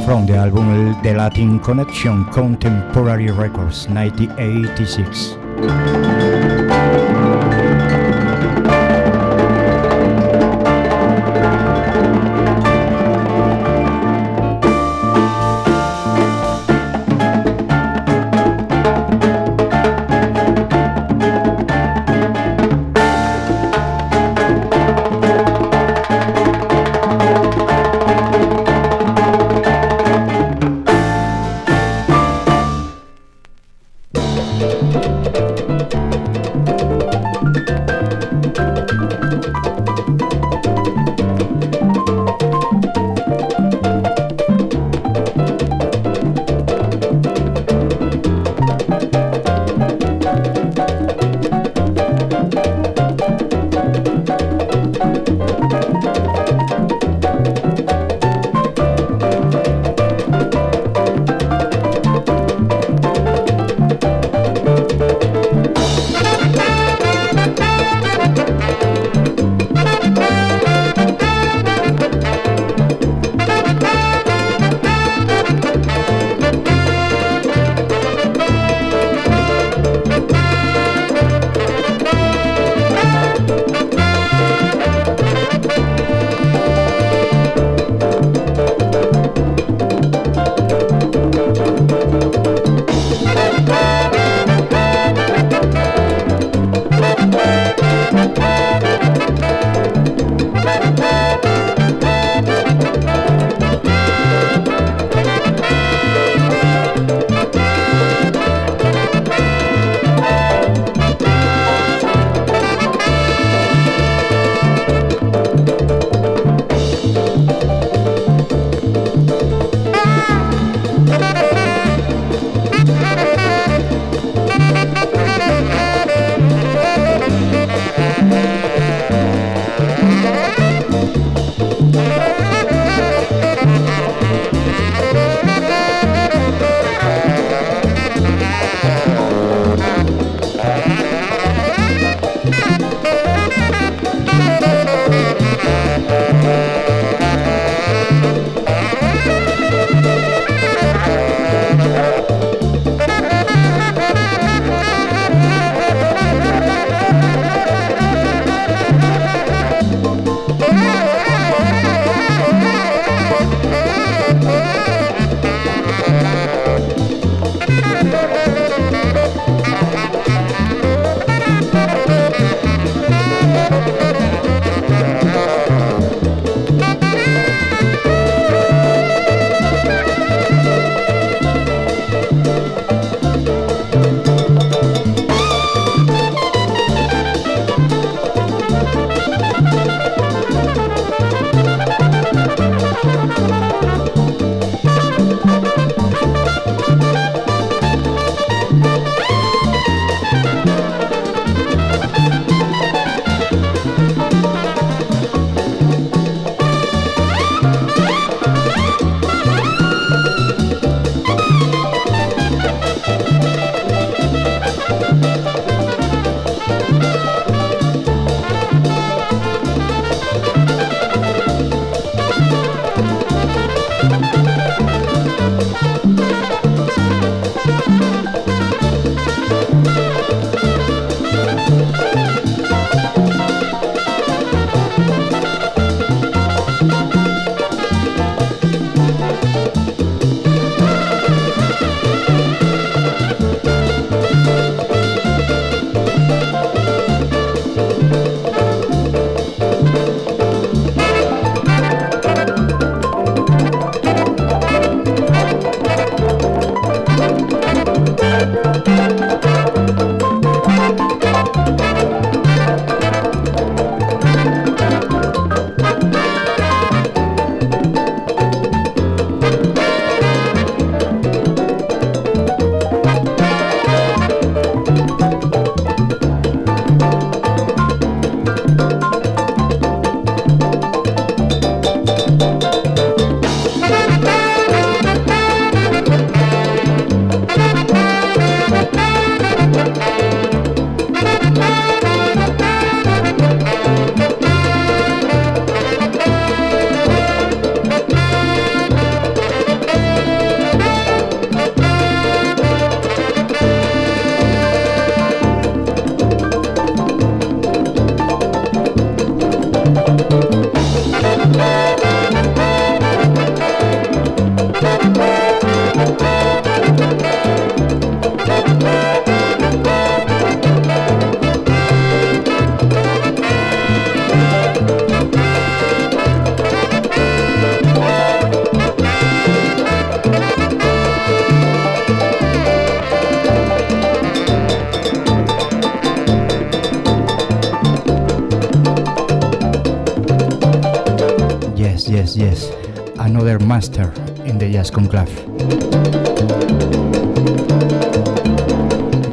from 0.07 0.25
the 0.25 0.33
album 0.33 0.95
The 1.03 1.13
Latin 1.13 1.59
Connection 1.59 2.23
Contemporary 2.31 3.29
Records 3.29 3.89
1986. 3.89 6.06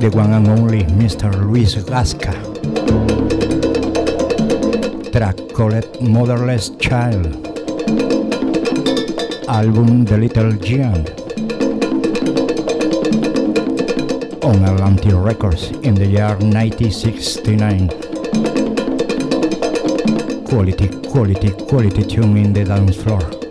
The 0.01 0.11
one 0.15 0.33
and 0.33 0.49
only 0.49 0.85
Mr. 0.85 1.33
Luis 1.45 1.75
Gasca. 1.75 2.33
Track 5.13 5.37
called 5.53 6.01
Motherless 6.01 6.71
Child. 6.79 7.27
Album 9.49 10.05
The 10.05 10.17
Little 10.17 10.53
Giant. 10.53 11.11
On 14.45 14.65
Atlantic 14.65 15.13
Records 15.15 15.71
in 15.83 15.95
the 15.95 16.07
year 16.07 16.37
1969 16.37 17.89
quality, 20.55 20.89
quality, 21.11 21.51
quality 21.67 22.05
tune 22.05 22.37
in 22.37 22.53
the 22.53 22.65
dance 22.65 22.97
floor. 22.97 23.44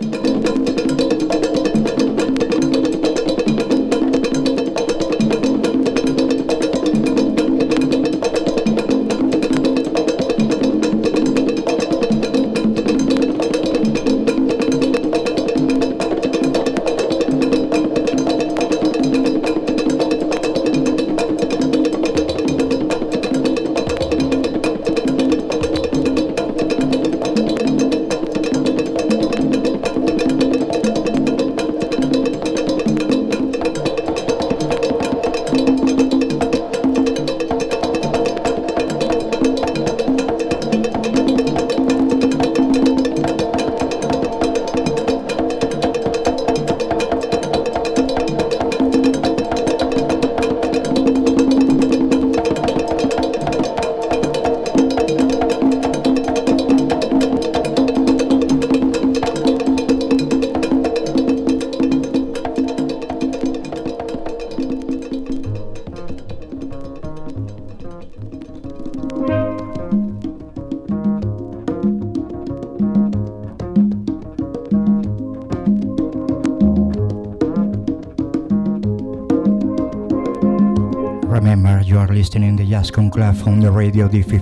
On 83.46 83.60
the 83.60 83.70
radio 83.70 84.08
D59B. 84.08 84.33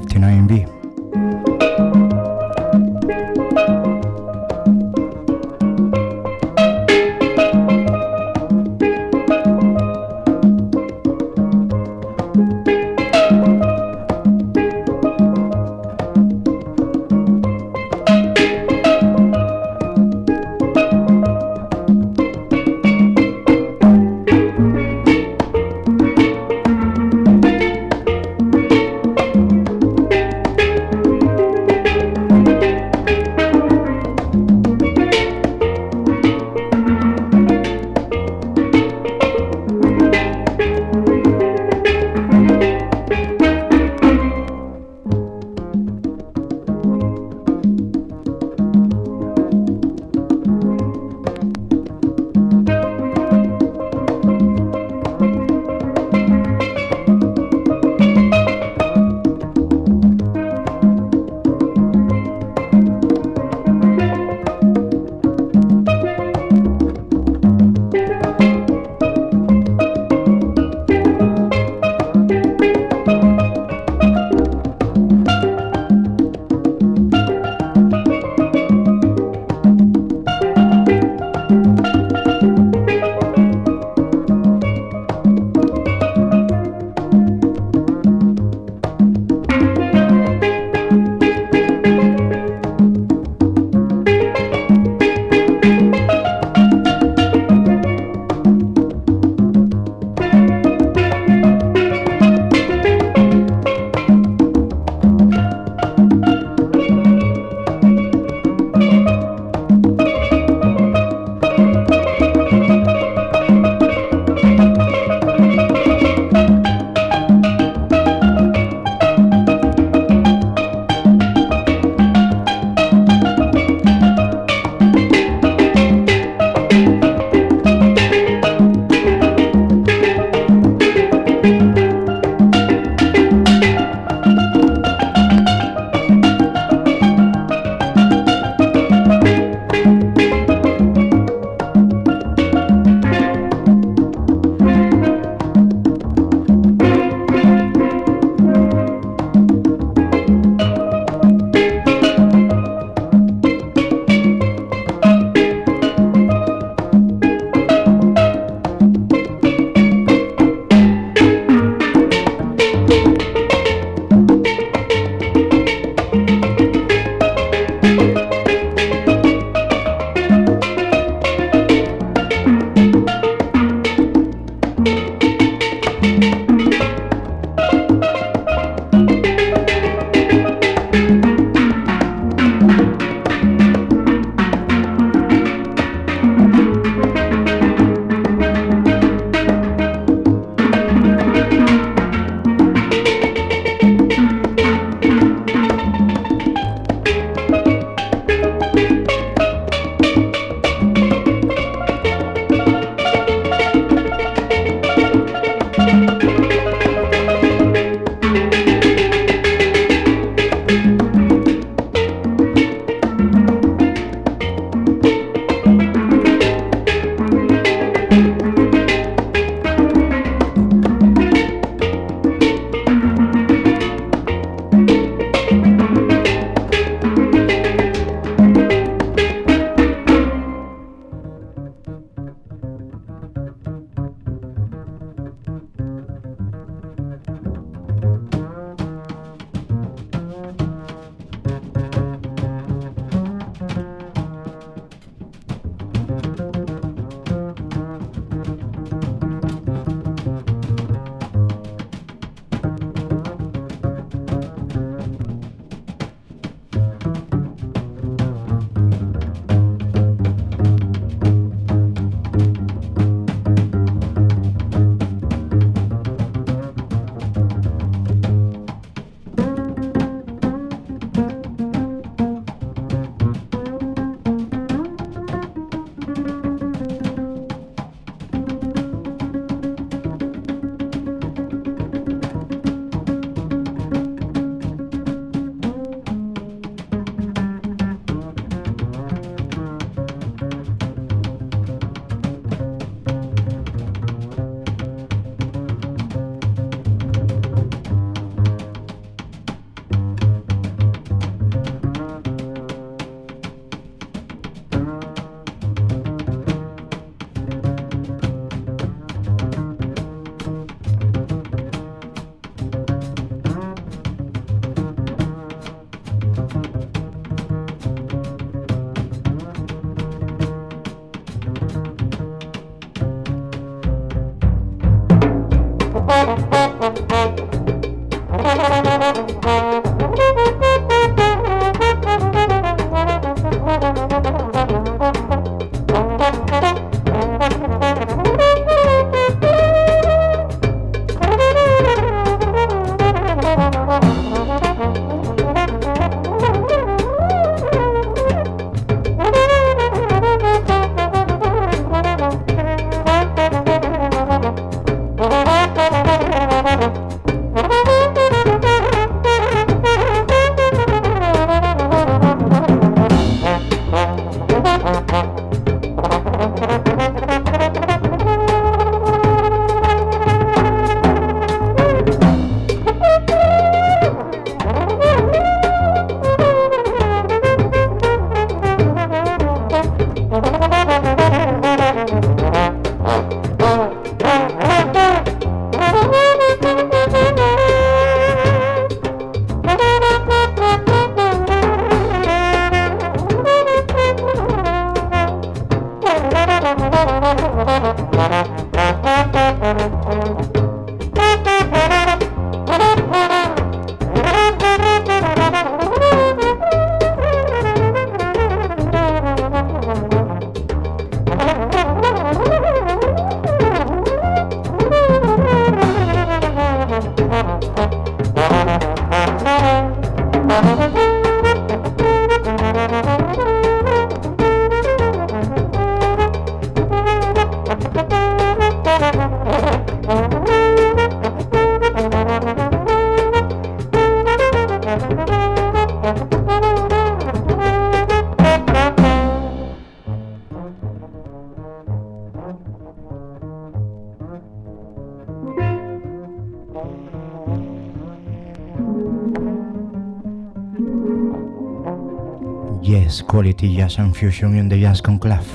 Quality 453.42 453.74
jazz 453.74 453.98
and 453.98 454.16
fusion 454.16 454.54
in 454.54 454.68
the 454.68 454.80
Jazz 454.80 455.00
Conclave. 455.00 455.50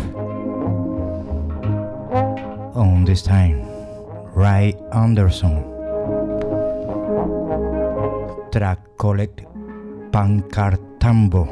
On 2.75 3.05
this 3.05 3.21
time, 3.21 3.63
Ray 4.35 4.75
Anderson. 4.91 5.63
Track 8.51 8.79
collect 8.99 9.39
Pancartambo. 10.11 11.47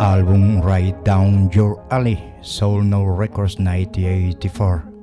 Album 0.00 0.62
Right 0.62 0.96
Down 1.04 1.50
Your 1.52 1.84
Alley, 1.90 2.16
Soul 2.40 2.80
Note 2.80 3.20
Records 3.20 3.58
1984. 3.58 4.95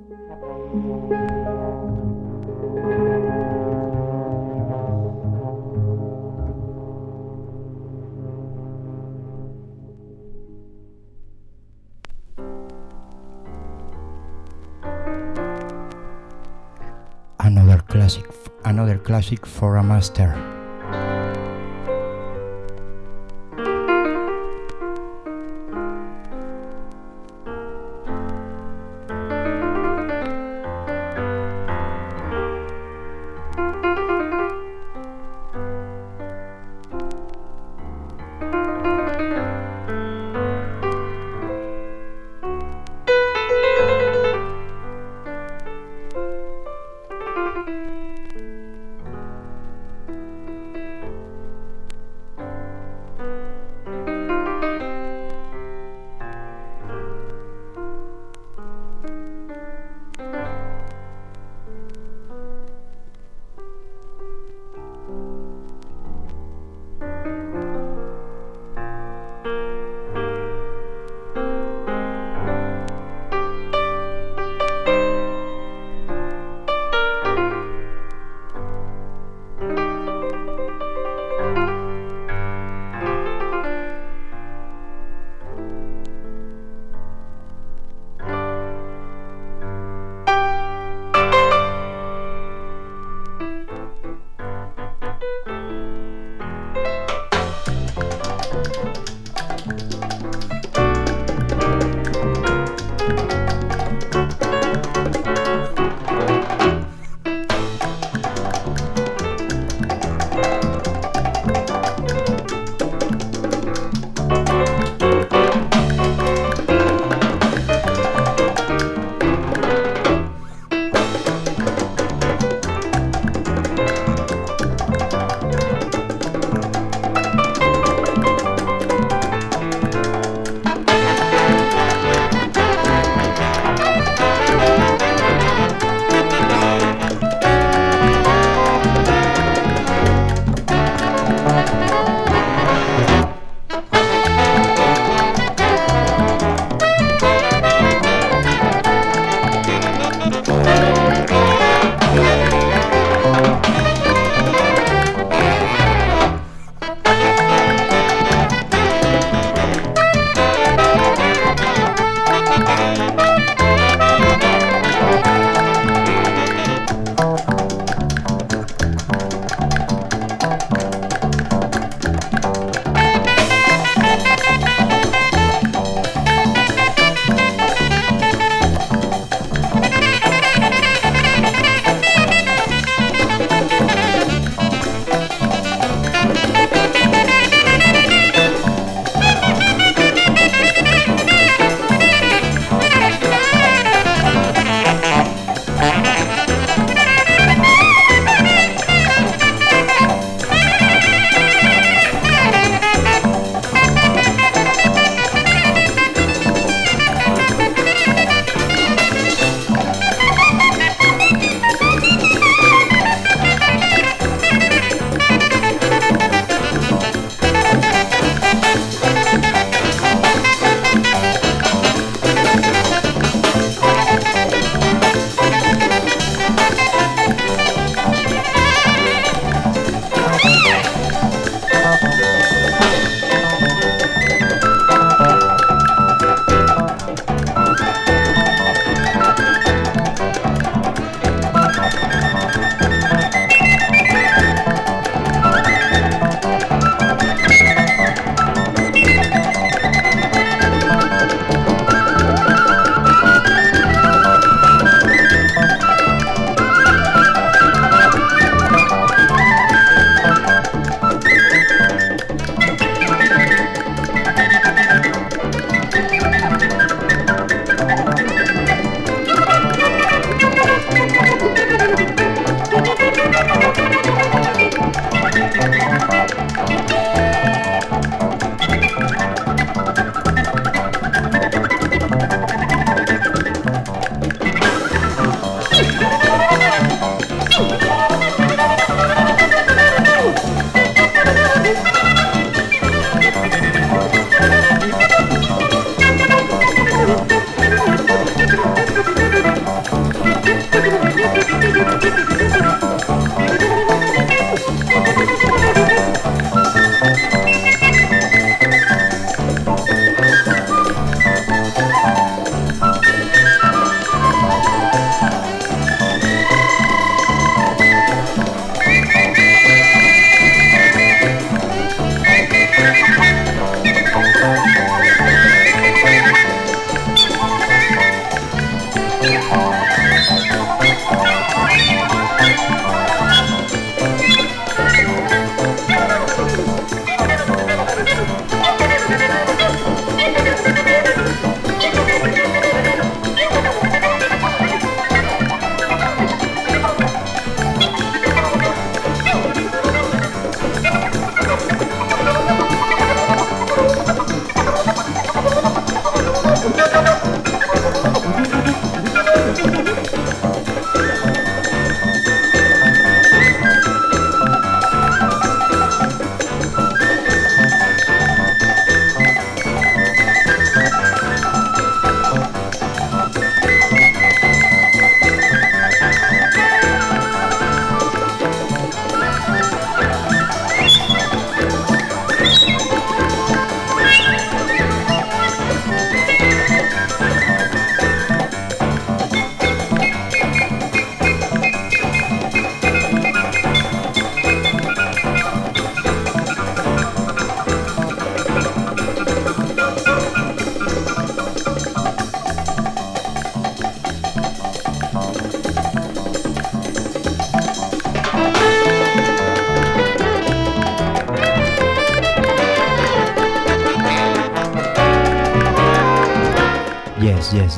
Another 18.65 18.97
classic 18.97 19.45
for 19.45 19.77
a 19.77 19.83
master. 19.83 20.52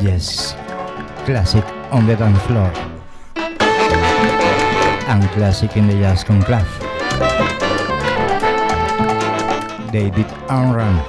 Yes. 0.06 0.54
Classic 1.26 1.66
on 1.92 2.06
the 2.06 2.16
dance 2.16 2.40
floor. 2.44 2.72
And 5.10 5.24
classic 5.34 5.76
in 5.78 5.88
the 5.88 5.96
jazz 5.96 6.24
conclave. 6.24 6.70
David 9.92 10.28
Unram. 10.48 11.02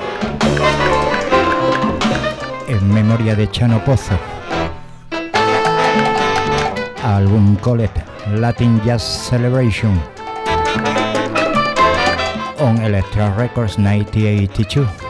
En 2.68 2.88
memoria 2.90 3.34
de 3.36 3.46
Chano 3.48 3.84
Pozo. 3.84 4.18
Álbum 7.02 7.56
Colette 7.56 8.02
Latin 8.32 8.80
Jazz 8.82 9.02
Celebration. 9.02 10.00
On 12.60 12.82
Electra 12.82 13.30
Records 13.36 13.76
1982. 13.76 15.05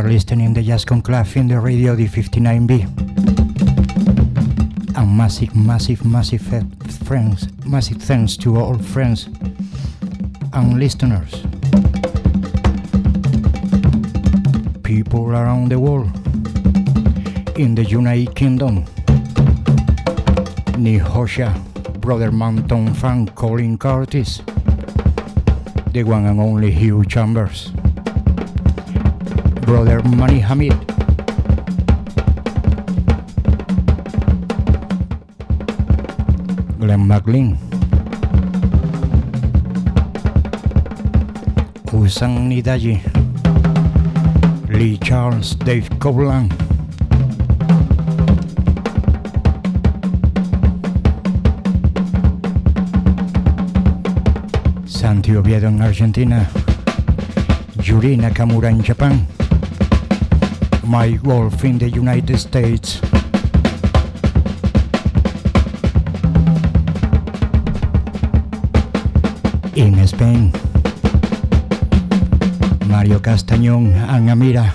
Are 0.00 0.08
listening 0.08 0.54
the 0.54 0.62
Jazz 0.62 0.84
Conclave 0.86 1.36
in 1.36 1.48
the 1.48 1.60
radio 1.60 1.94
D59B. 1.94 2.86
And 4.96 5.16
massive, 5.16 5.54
massive, 5.54 6.04
massive 6.06 6.40
friends, 7.04 7.48
massive 7.66 7.98
thanks 7.98 8.34
to 8.38 8.56
all 8.56 8.78
friends 8.78 9.28
and 10.54 10.78
listeners. 10.78 11.44
People 14.82 15.30
around 15.30 15.70
the 15.70 15.78
world. 15.78 16.10
In 17.58 17.74
the 17.74 17.84
United 17.84 18.34
Kingdom. 18.34 18.86
Nihosha, 20.80 21.52
Brother 22.00 22.32
Mountain 22.32 22.94
fan 22.94 23.26
Colin 23.26 23.76
Curtis. 23.76 24.40
The 25.92 26.04
one 26.04 26.24
and 26.24 26.40
only 26.40 26.70
Hugh 26.70 27.04
Chambers. 27.04 27.72
Brother 29.70 30.02
Mani 30.02 30.40
Hamid. 30.40 30.74
Glenn 36.80 37.06
McLean. 37.06 37.54
Usang 41.94 42.50
Nidaji. 42.50 42.98
Lee 44.74 44.98
Charles, 44.98 45.54
Dave 45.54 45.88
Copeland. 46.00 46.50
Santi 54.84 55.36
Oviedo 55.36 55.68
en 55.68 55.80
Argentina. 55.80 56.50
Yuri 57.80 58.16
Nakamura 58.16 58.68
in 58.68 58.82
Japan. 58.82 59.39
Mike 60.90 61.22
Wolf 61.22 61.62
in 61.64 61.78
the 61.78 61.88
United 61.88 62.36
States. 62.36 63.00
In 69.76 70.04
Spain. 70.04 70.50
Mario 72.88 73.22
Castañón 73.22 73.94
and 73.94 74.30
Amira. 74.30 74.74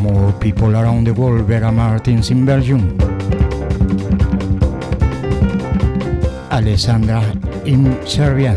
More 0.00 0.32
people 0.38 0.76
around 0.76 1.08
the 1.08 1.14
world, 1.14 1.48
Vera 1.48 1.72
Martins 1.72 2.30
in 2.30 2.46
Belgium. 2.46 2.96
Alessandra 6.52 7.24
in 7.64 7.98
Serbia. 8.06 8.54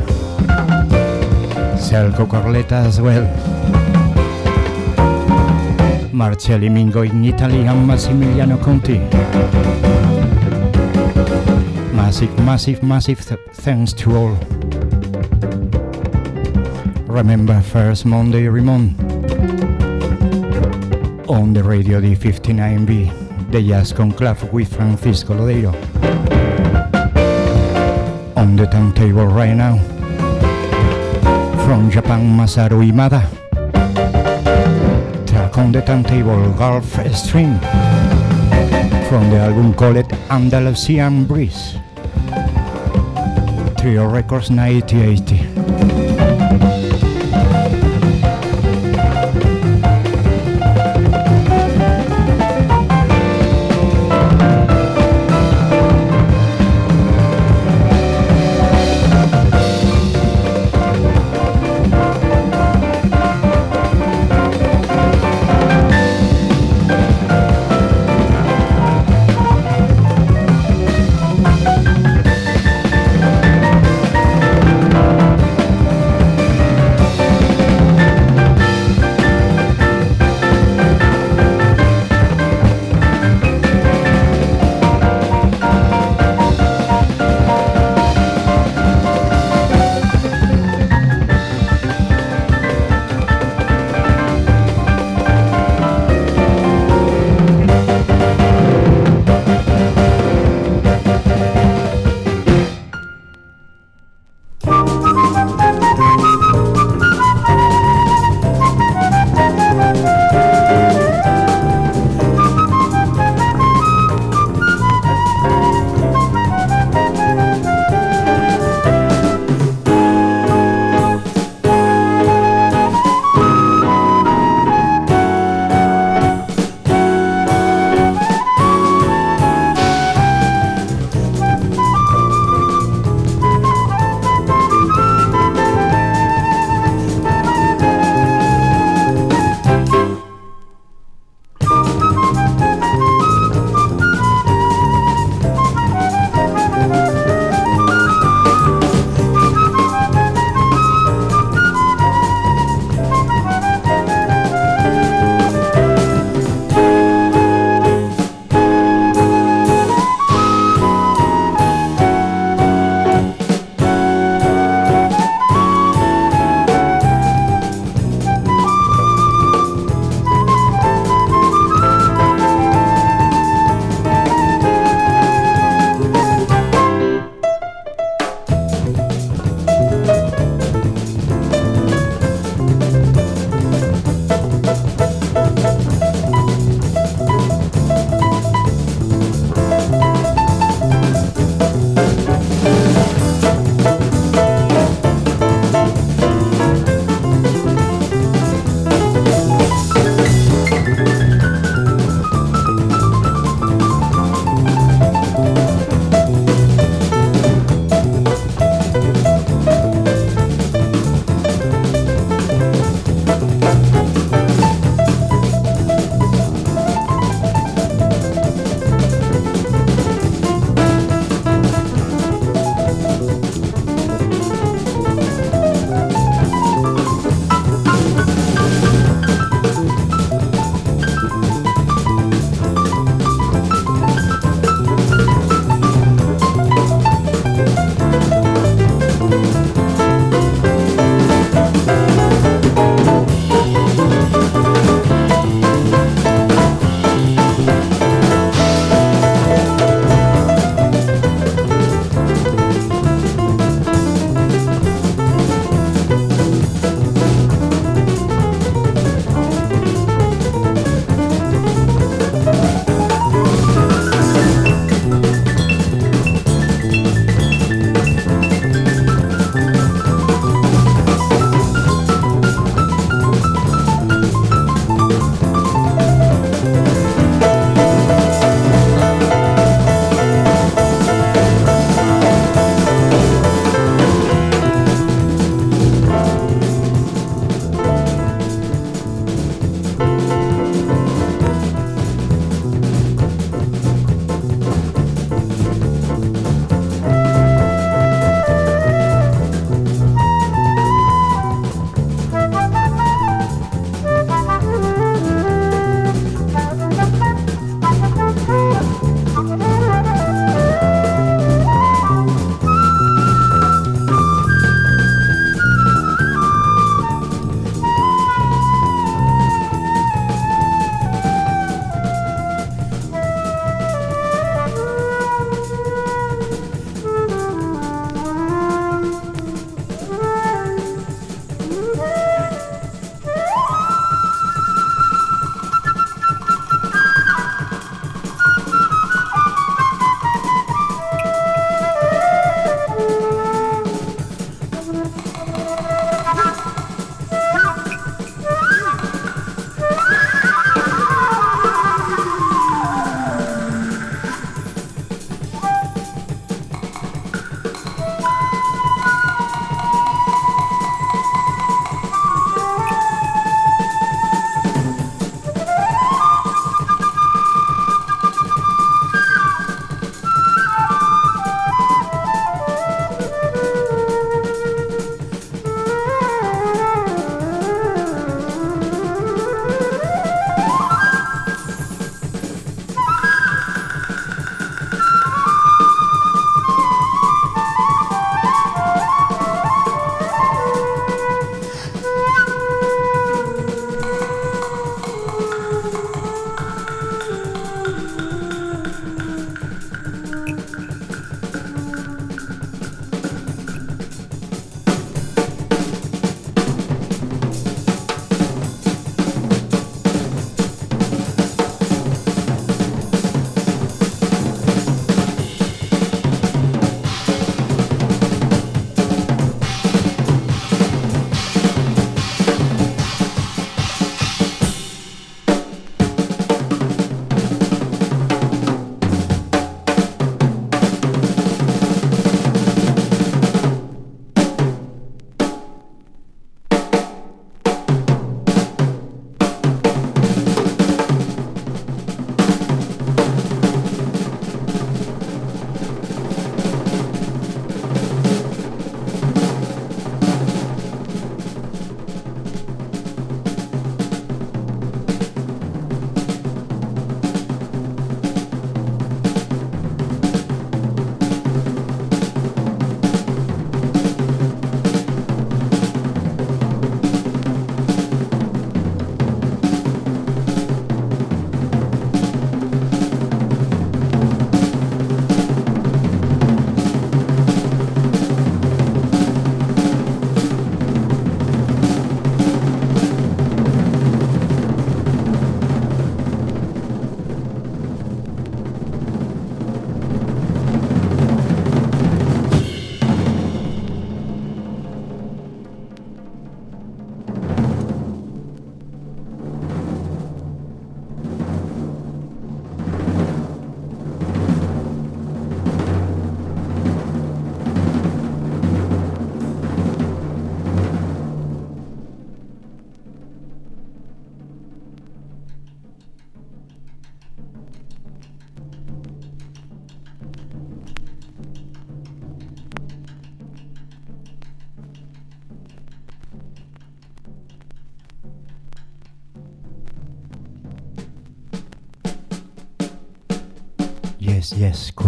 Carleta 1.92 2.76
as 2.76 3.00
well. 3.00 3.24
Marcelli 6.12 6.68
Mingo 6.68 7.02
in 7.04 7.24
Italy 7.24 7.66
and 7.66 7.88
Massimiliano 7.90 8.62
Conti. 8.62 8.98
Massive, 11.96 12.38
massive, 12.40 12.84
massive 12.84 13.26
th- 13.26 13.40
thanks 13.54 13.94
to 13.94 14.16
all. 14.16 14.38
Remember 17.08 17.62
first 17.62 18.06
Monday 18.06 18.48
Ramon 18.48 18.94
on 21.30 21.54
the 21.54 21.64
radio 21.64 22.02
D59B, 22.02 23.52
the 23.52 23.62
Jazz 23.62 23.94
Conclave 23.94 24.52
with 24.52 24.76
Francisco 24.76 25.34
Lodeiro. 25.36 25.74
On 28.36 28.56
the 28.58 28.66
turntable 28.66 29.28
right 29.28 29.56
now, 29.56 29.80
from 31.68 31.92
Japan 31.92 32.24
Masaru 32.32 32.80
Imada. 32.80 33.28
Track 35.28 35.58
on 35.58 35.74
the 35.74 35.82
turntable 35.82 36.54
Gulf 36.54 36.96
Stream 37.14 37.60
from 39.10 39.30
the 39.30 39.40
album 39.44 39.74
called 39.74 40.08
Andalusian 40.32 41.26
Breeze. 41.26 41.76
Trio 43.76 44.08
Records 44.08 44.50
1980. 44.50 45.47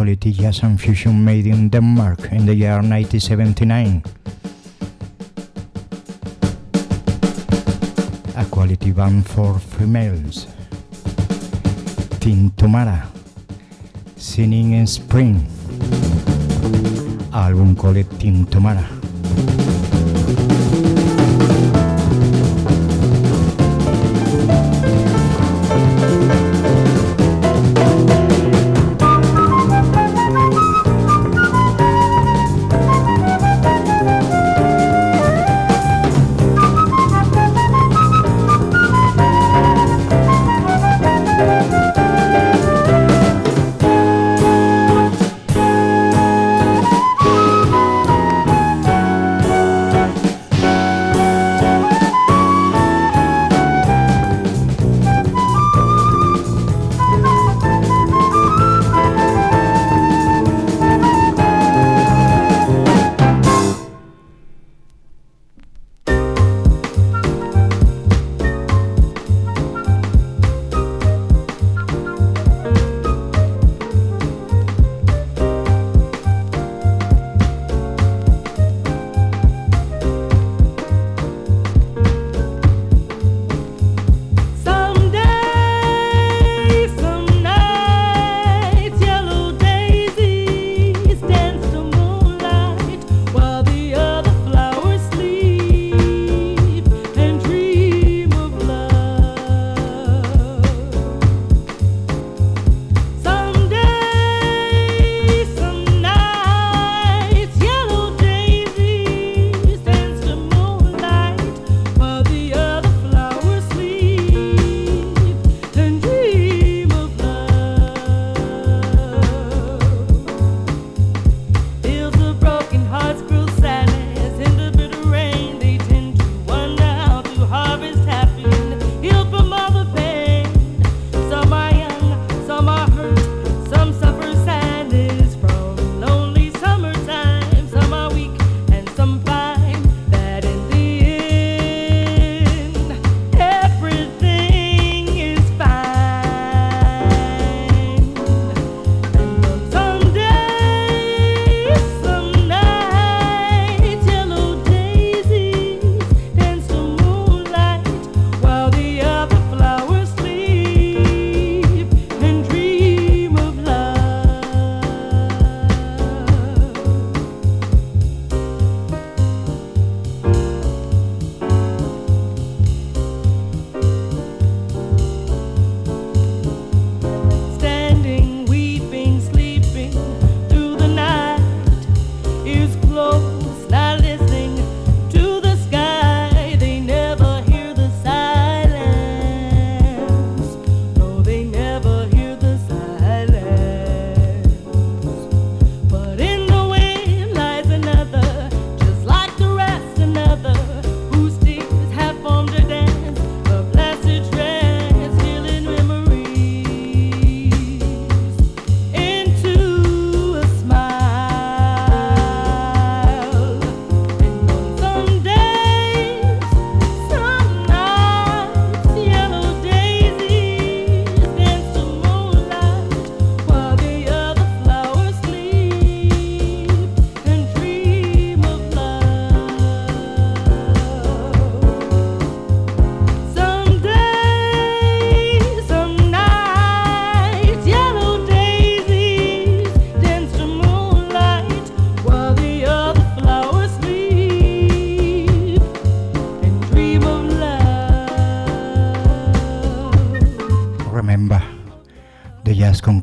quality 0.10 0.32
jazz 0.32 0.64
and 0.64 0.82
fusion 0.82 1.24
made 1.24 1.46
in 1.46 1.70
Denmark 1.70 2.32
in 2.32 2.48
the 2.48 2.56
year 2.56 2.82
1979. 2.82 4.02
A 8.36 8.46
quality 8.46 8.92
band 8.92 9.28
for 9.28 9.60
females. 9.60 10.48
Tintumara, 12.20 13.06
Singing 14.16 14.74
in 14.74 14.88
Spring. 14.88 15.46
Album 17.32 17.76
called 17.76 17.98
Tintumara. 18.18 18.99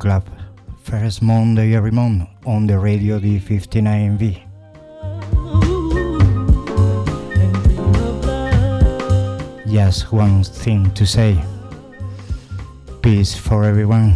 Club, 0.07 0.23
first 0.83 1.21
Monday 1.21 1.75
every 1.75 1.91
month 1.91 2.29
on 2.45 2.65
the 2.65 2.79
radio 2.79 3.19
D59B. 3.19 4.39
Just 9.67 10.13
one 10.13 10.45
thing 10.45 10.89
to 10.91 11.05
say 11.05 11.37
peace 13.01 13.35
for 13.35 13.65
everyone. 13.65 14.15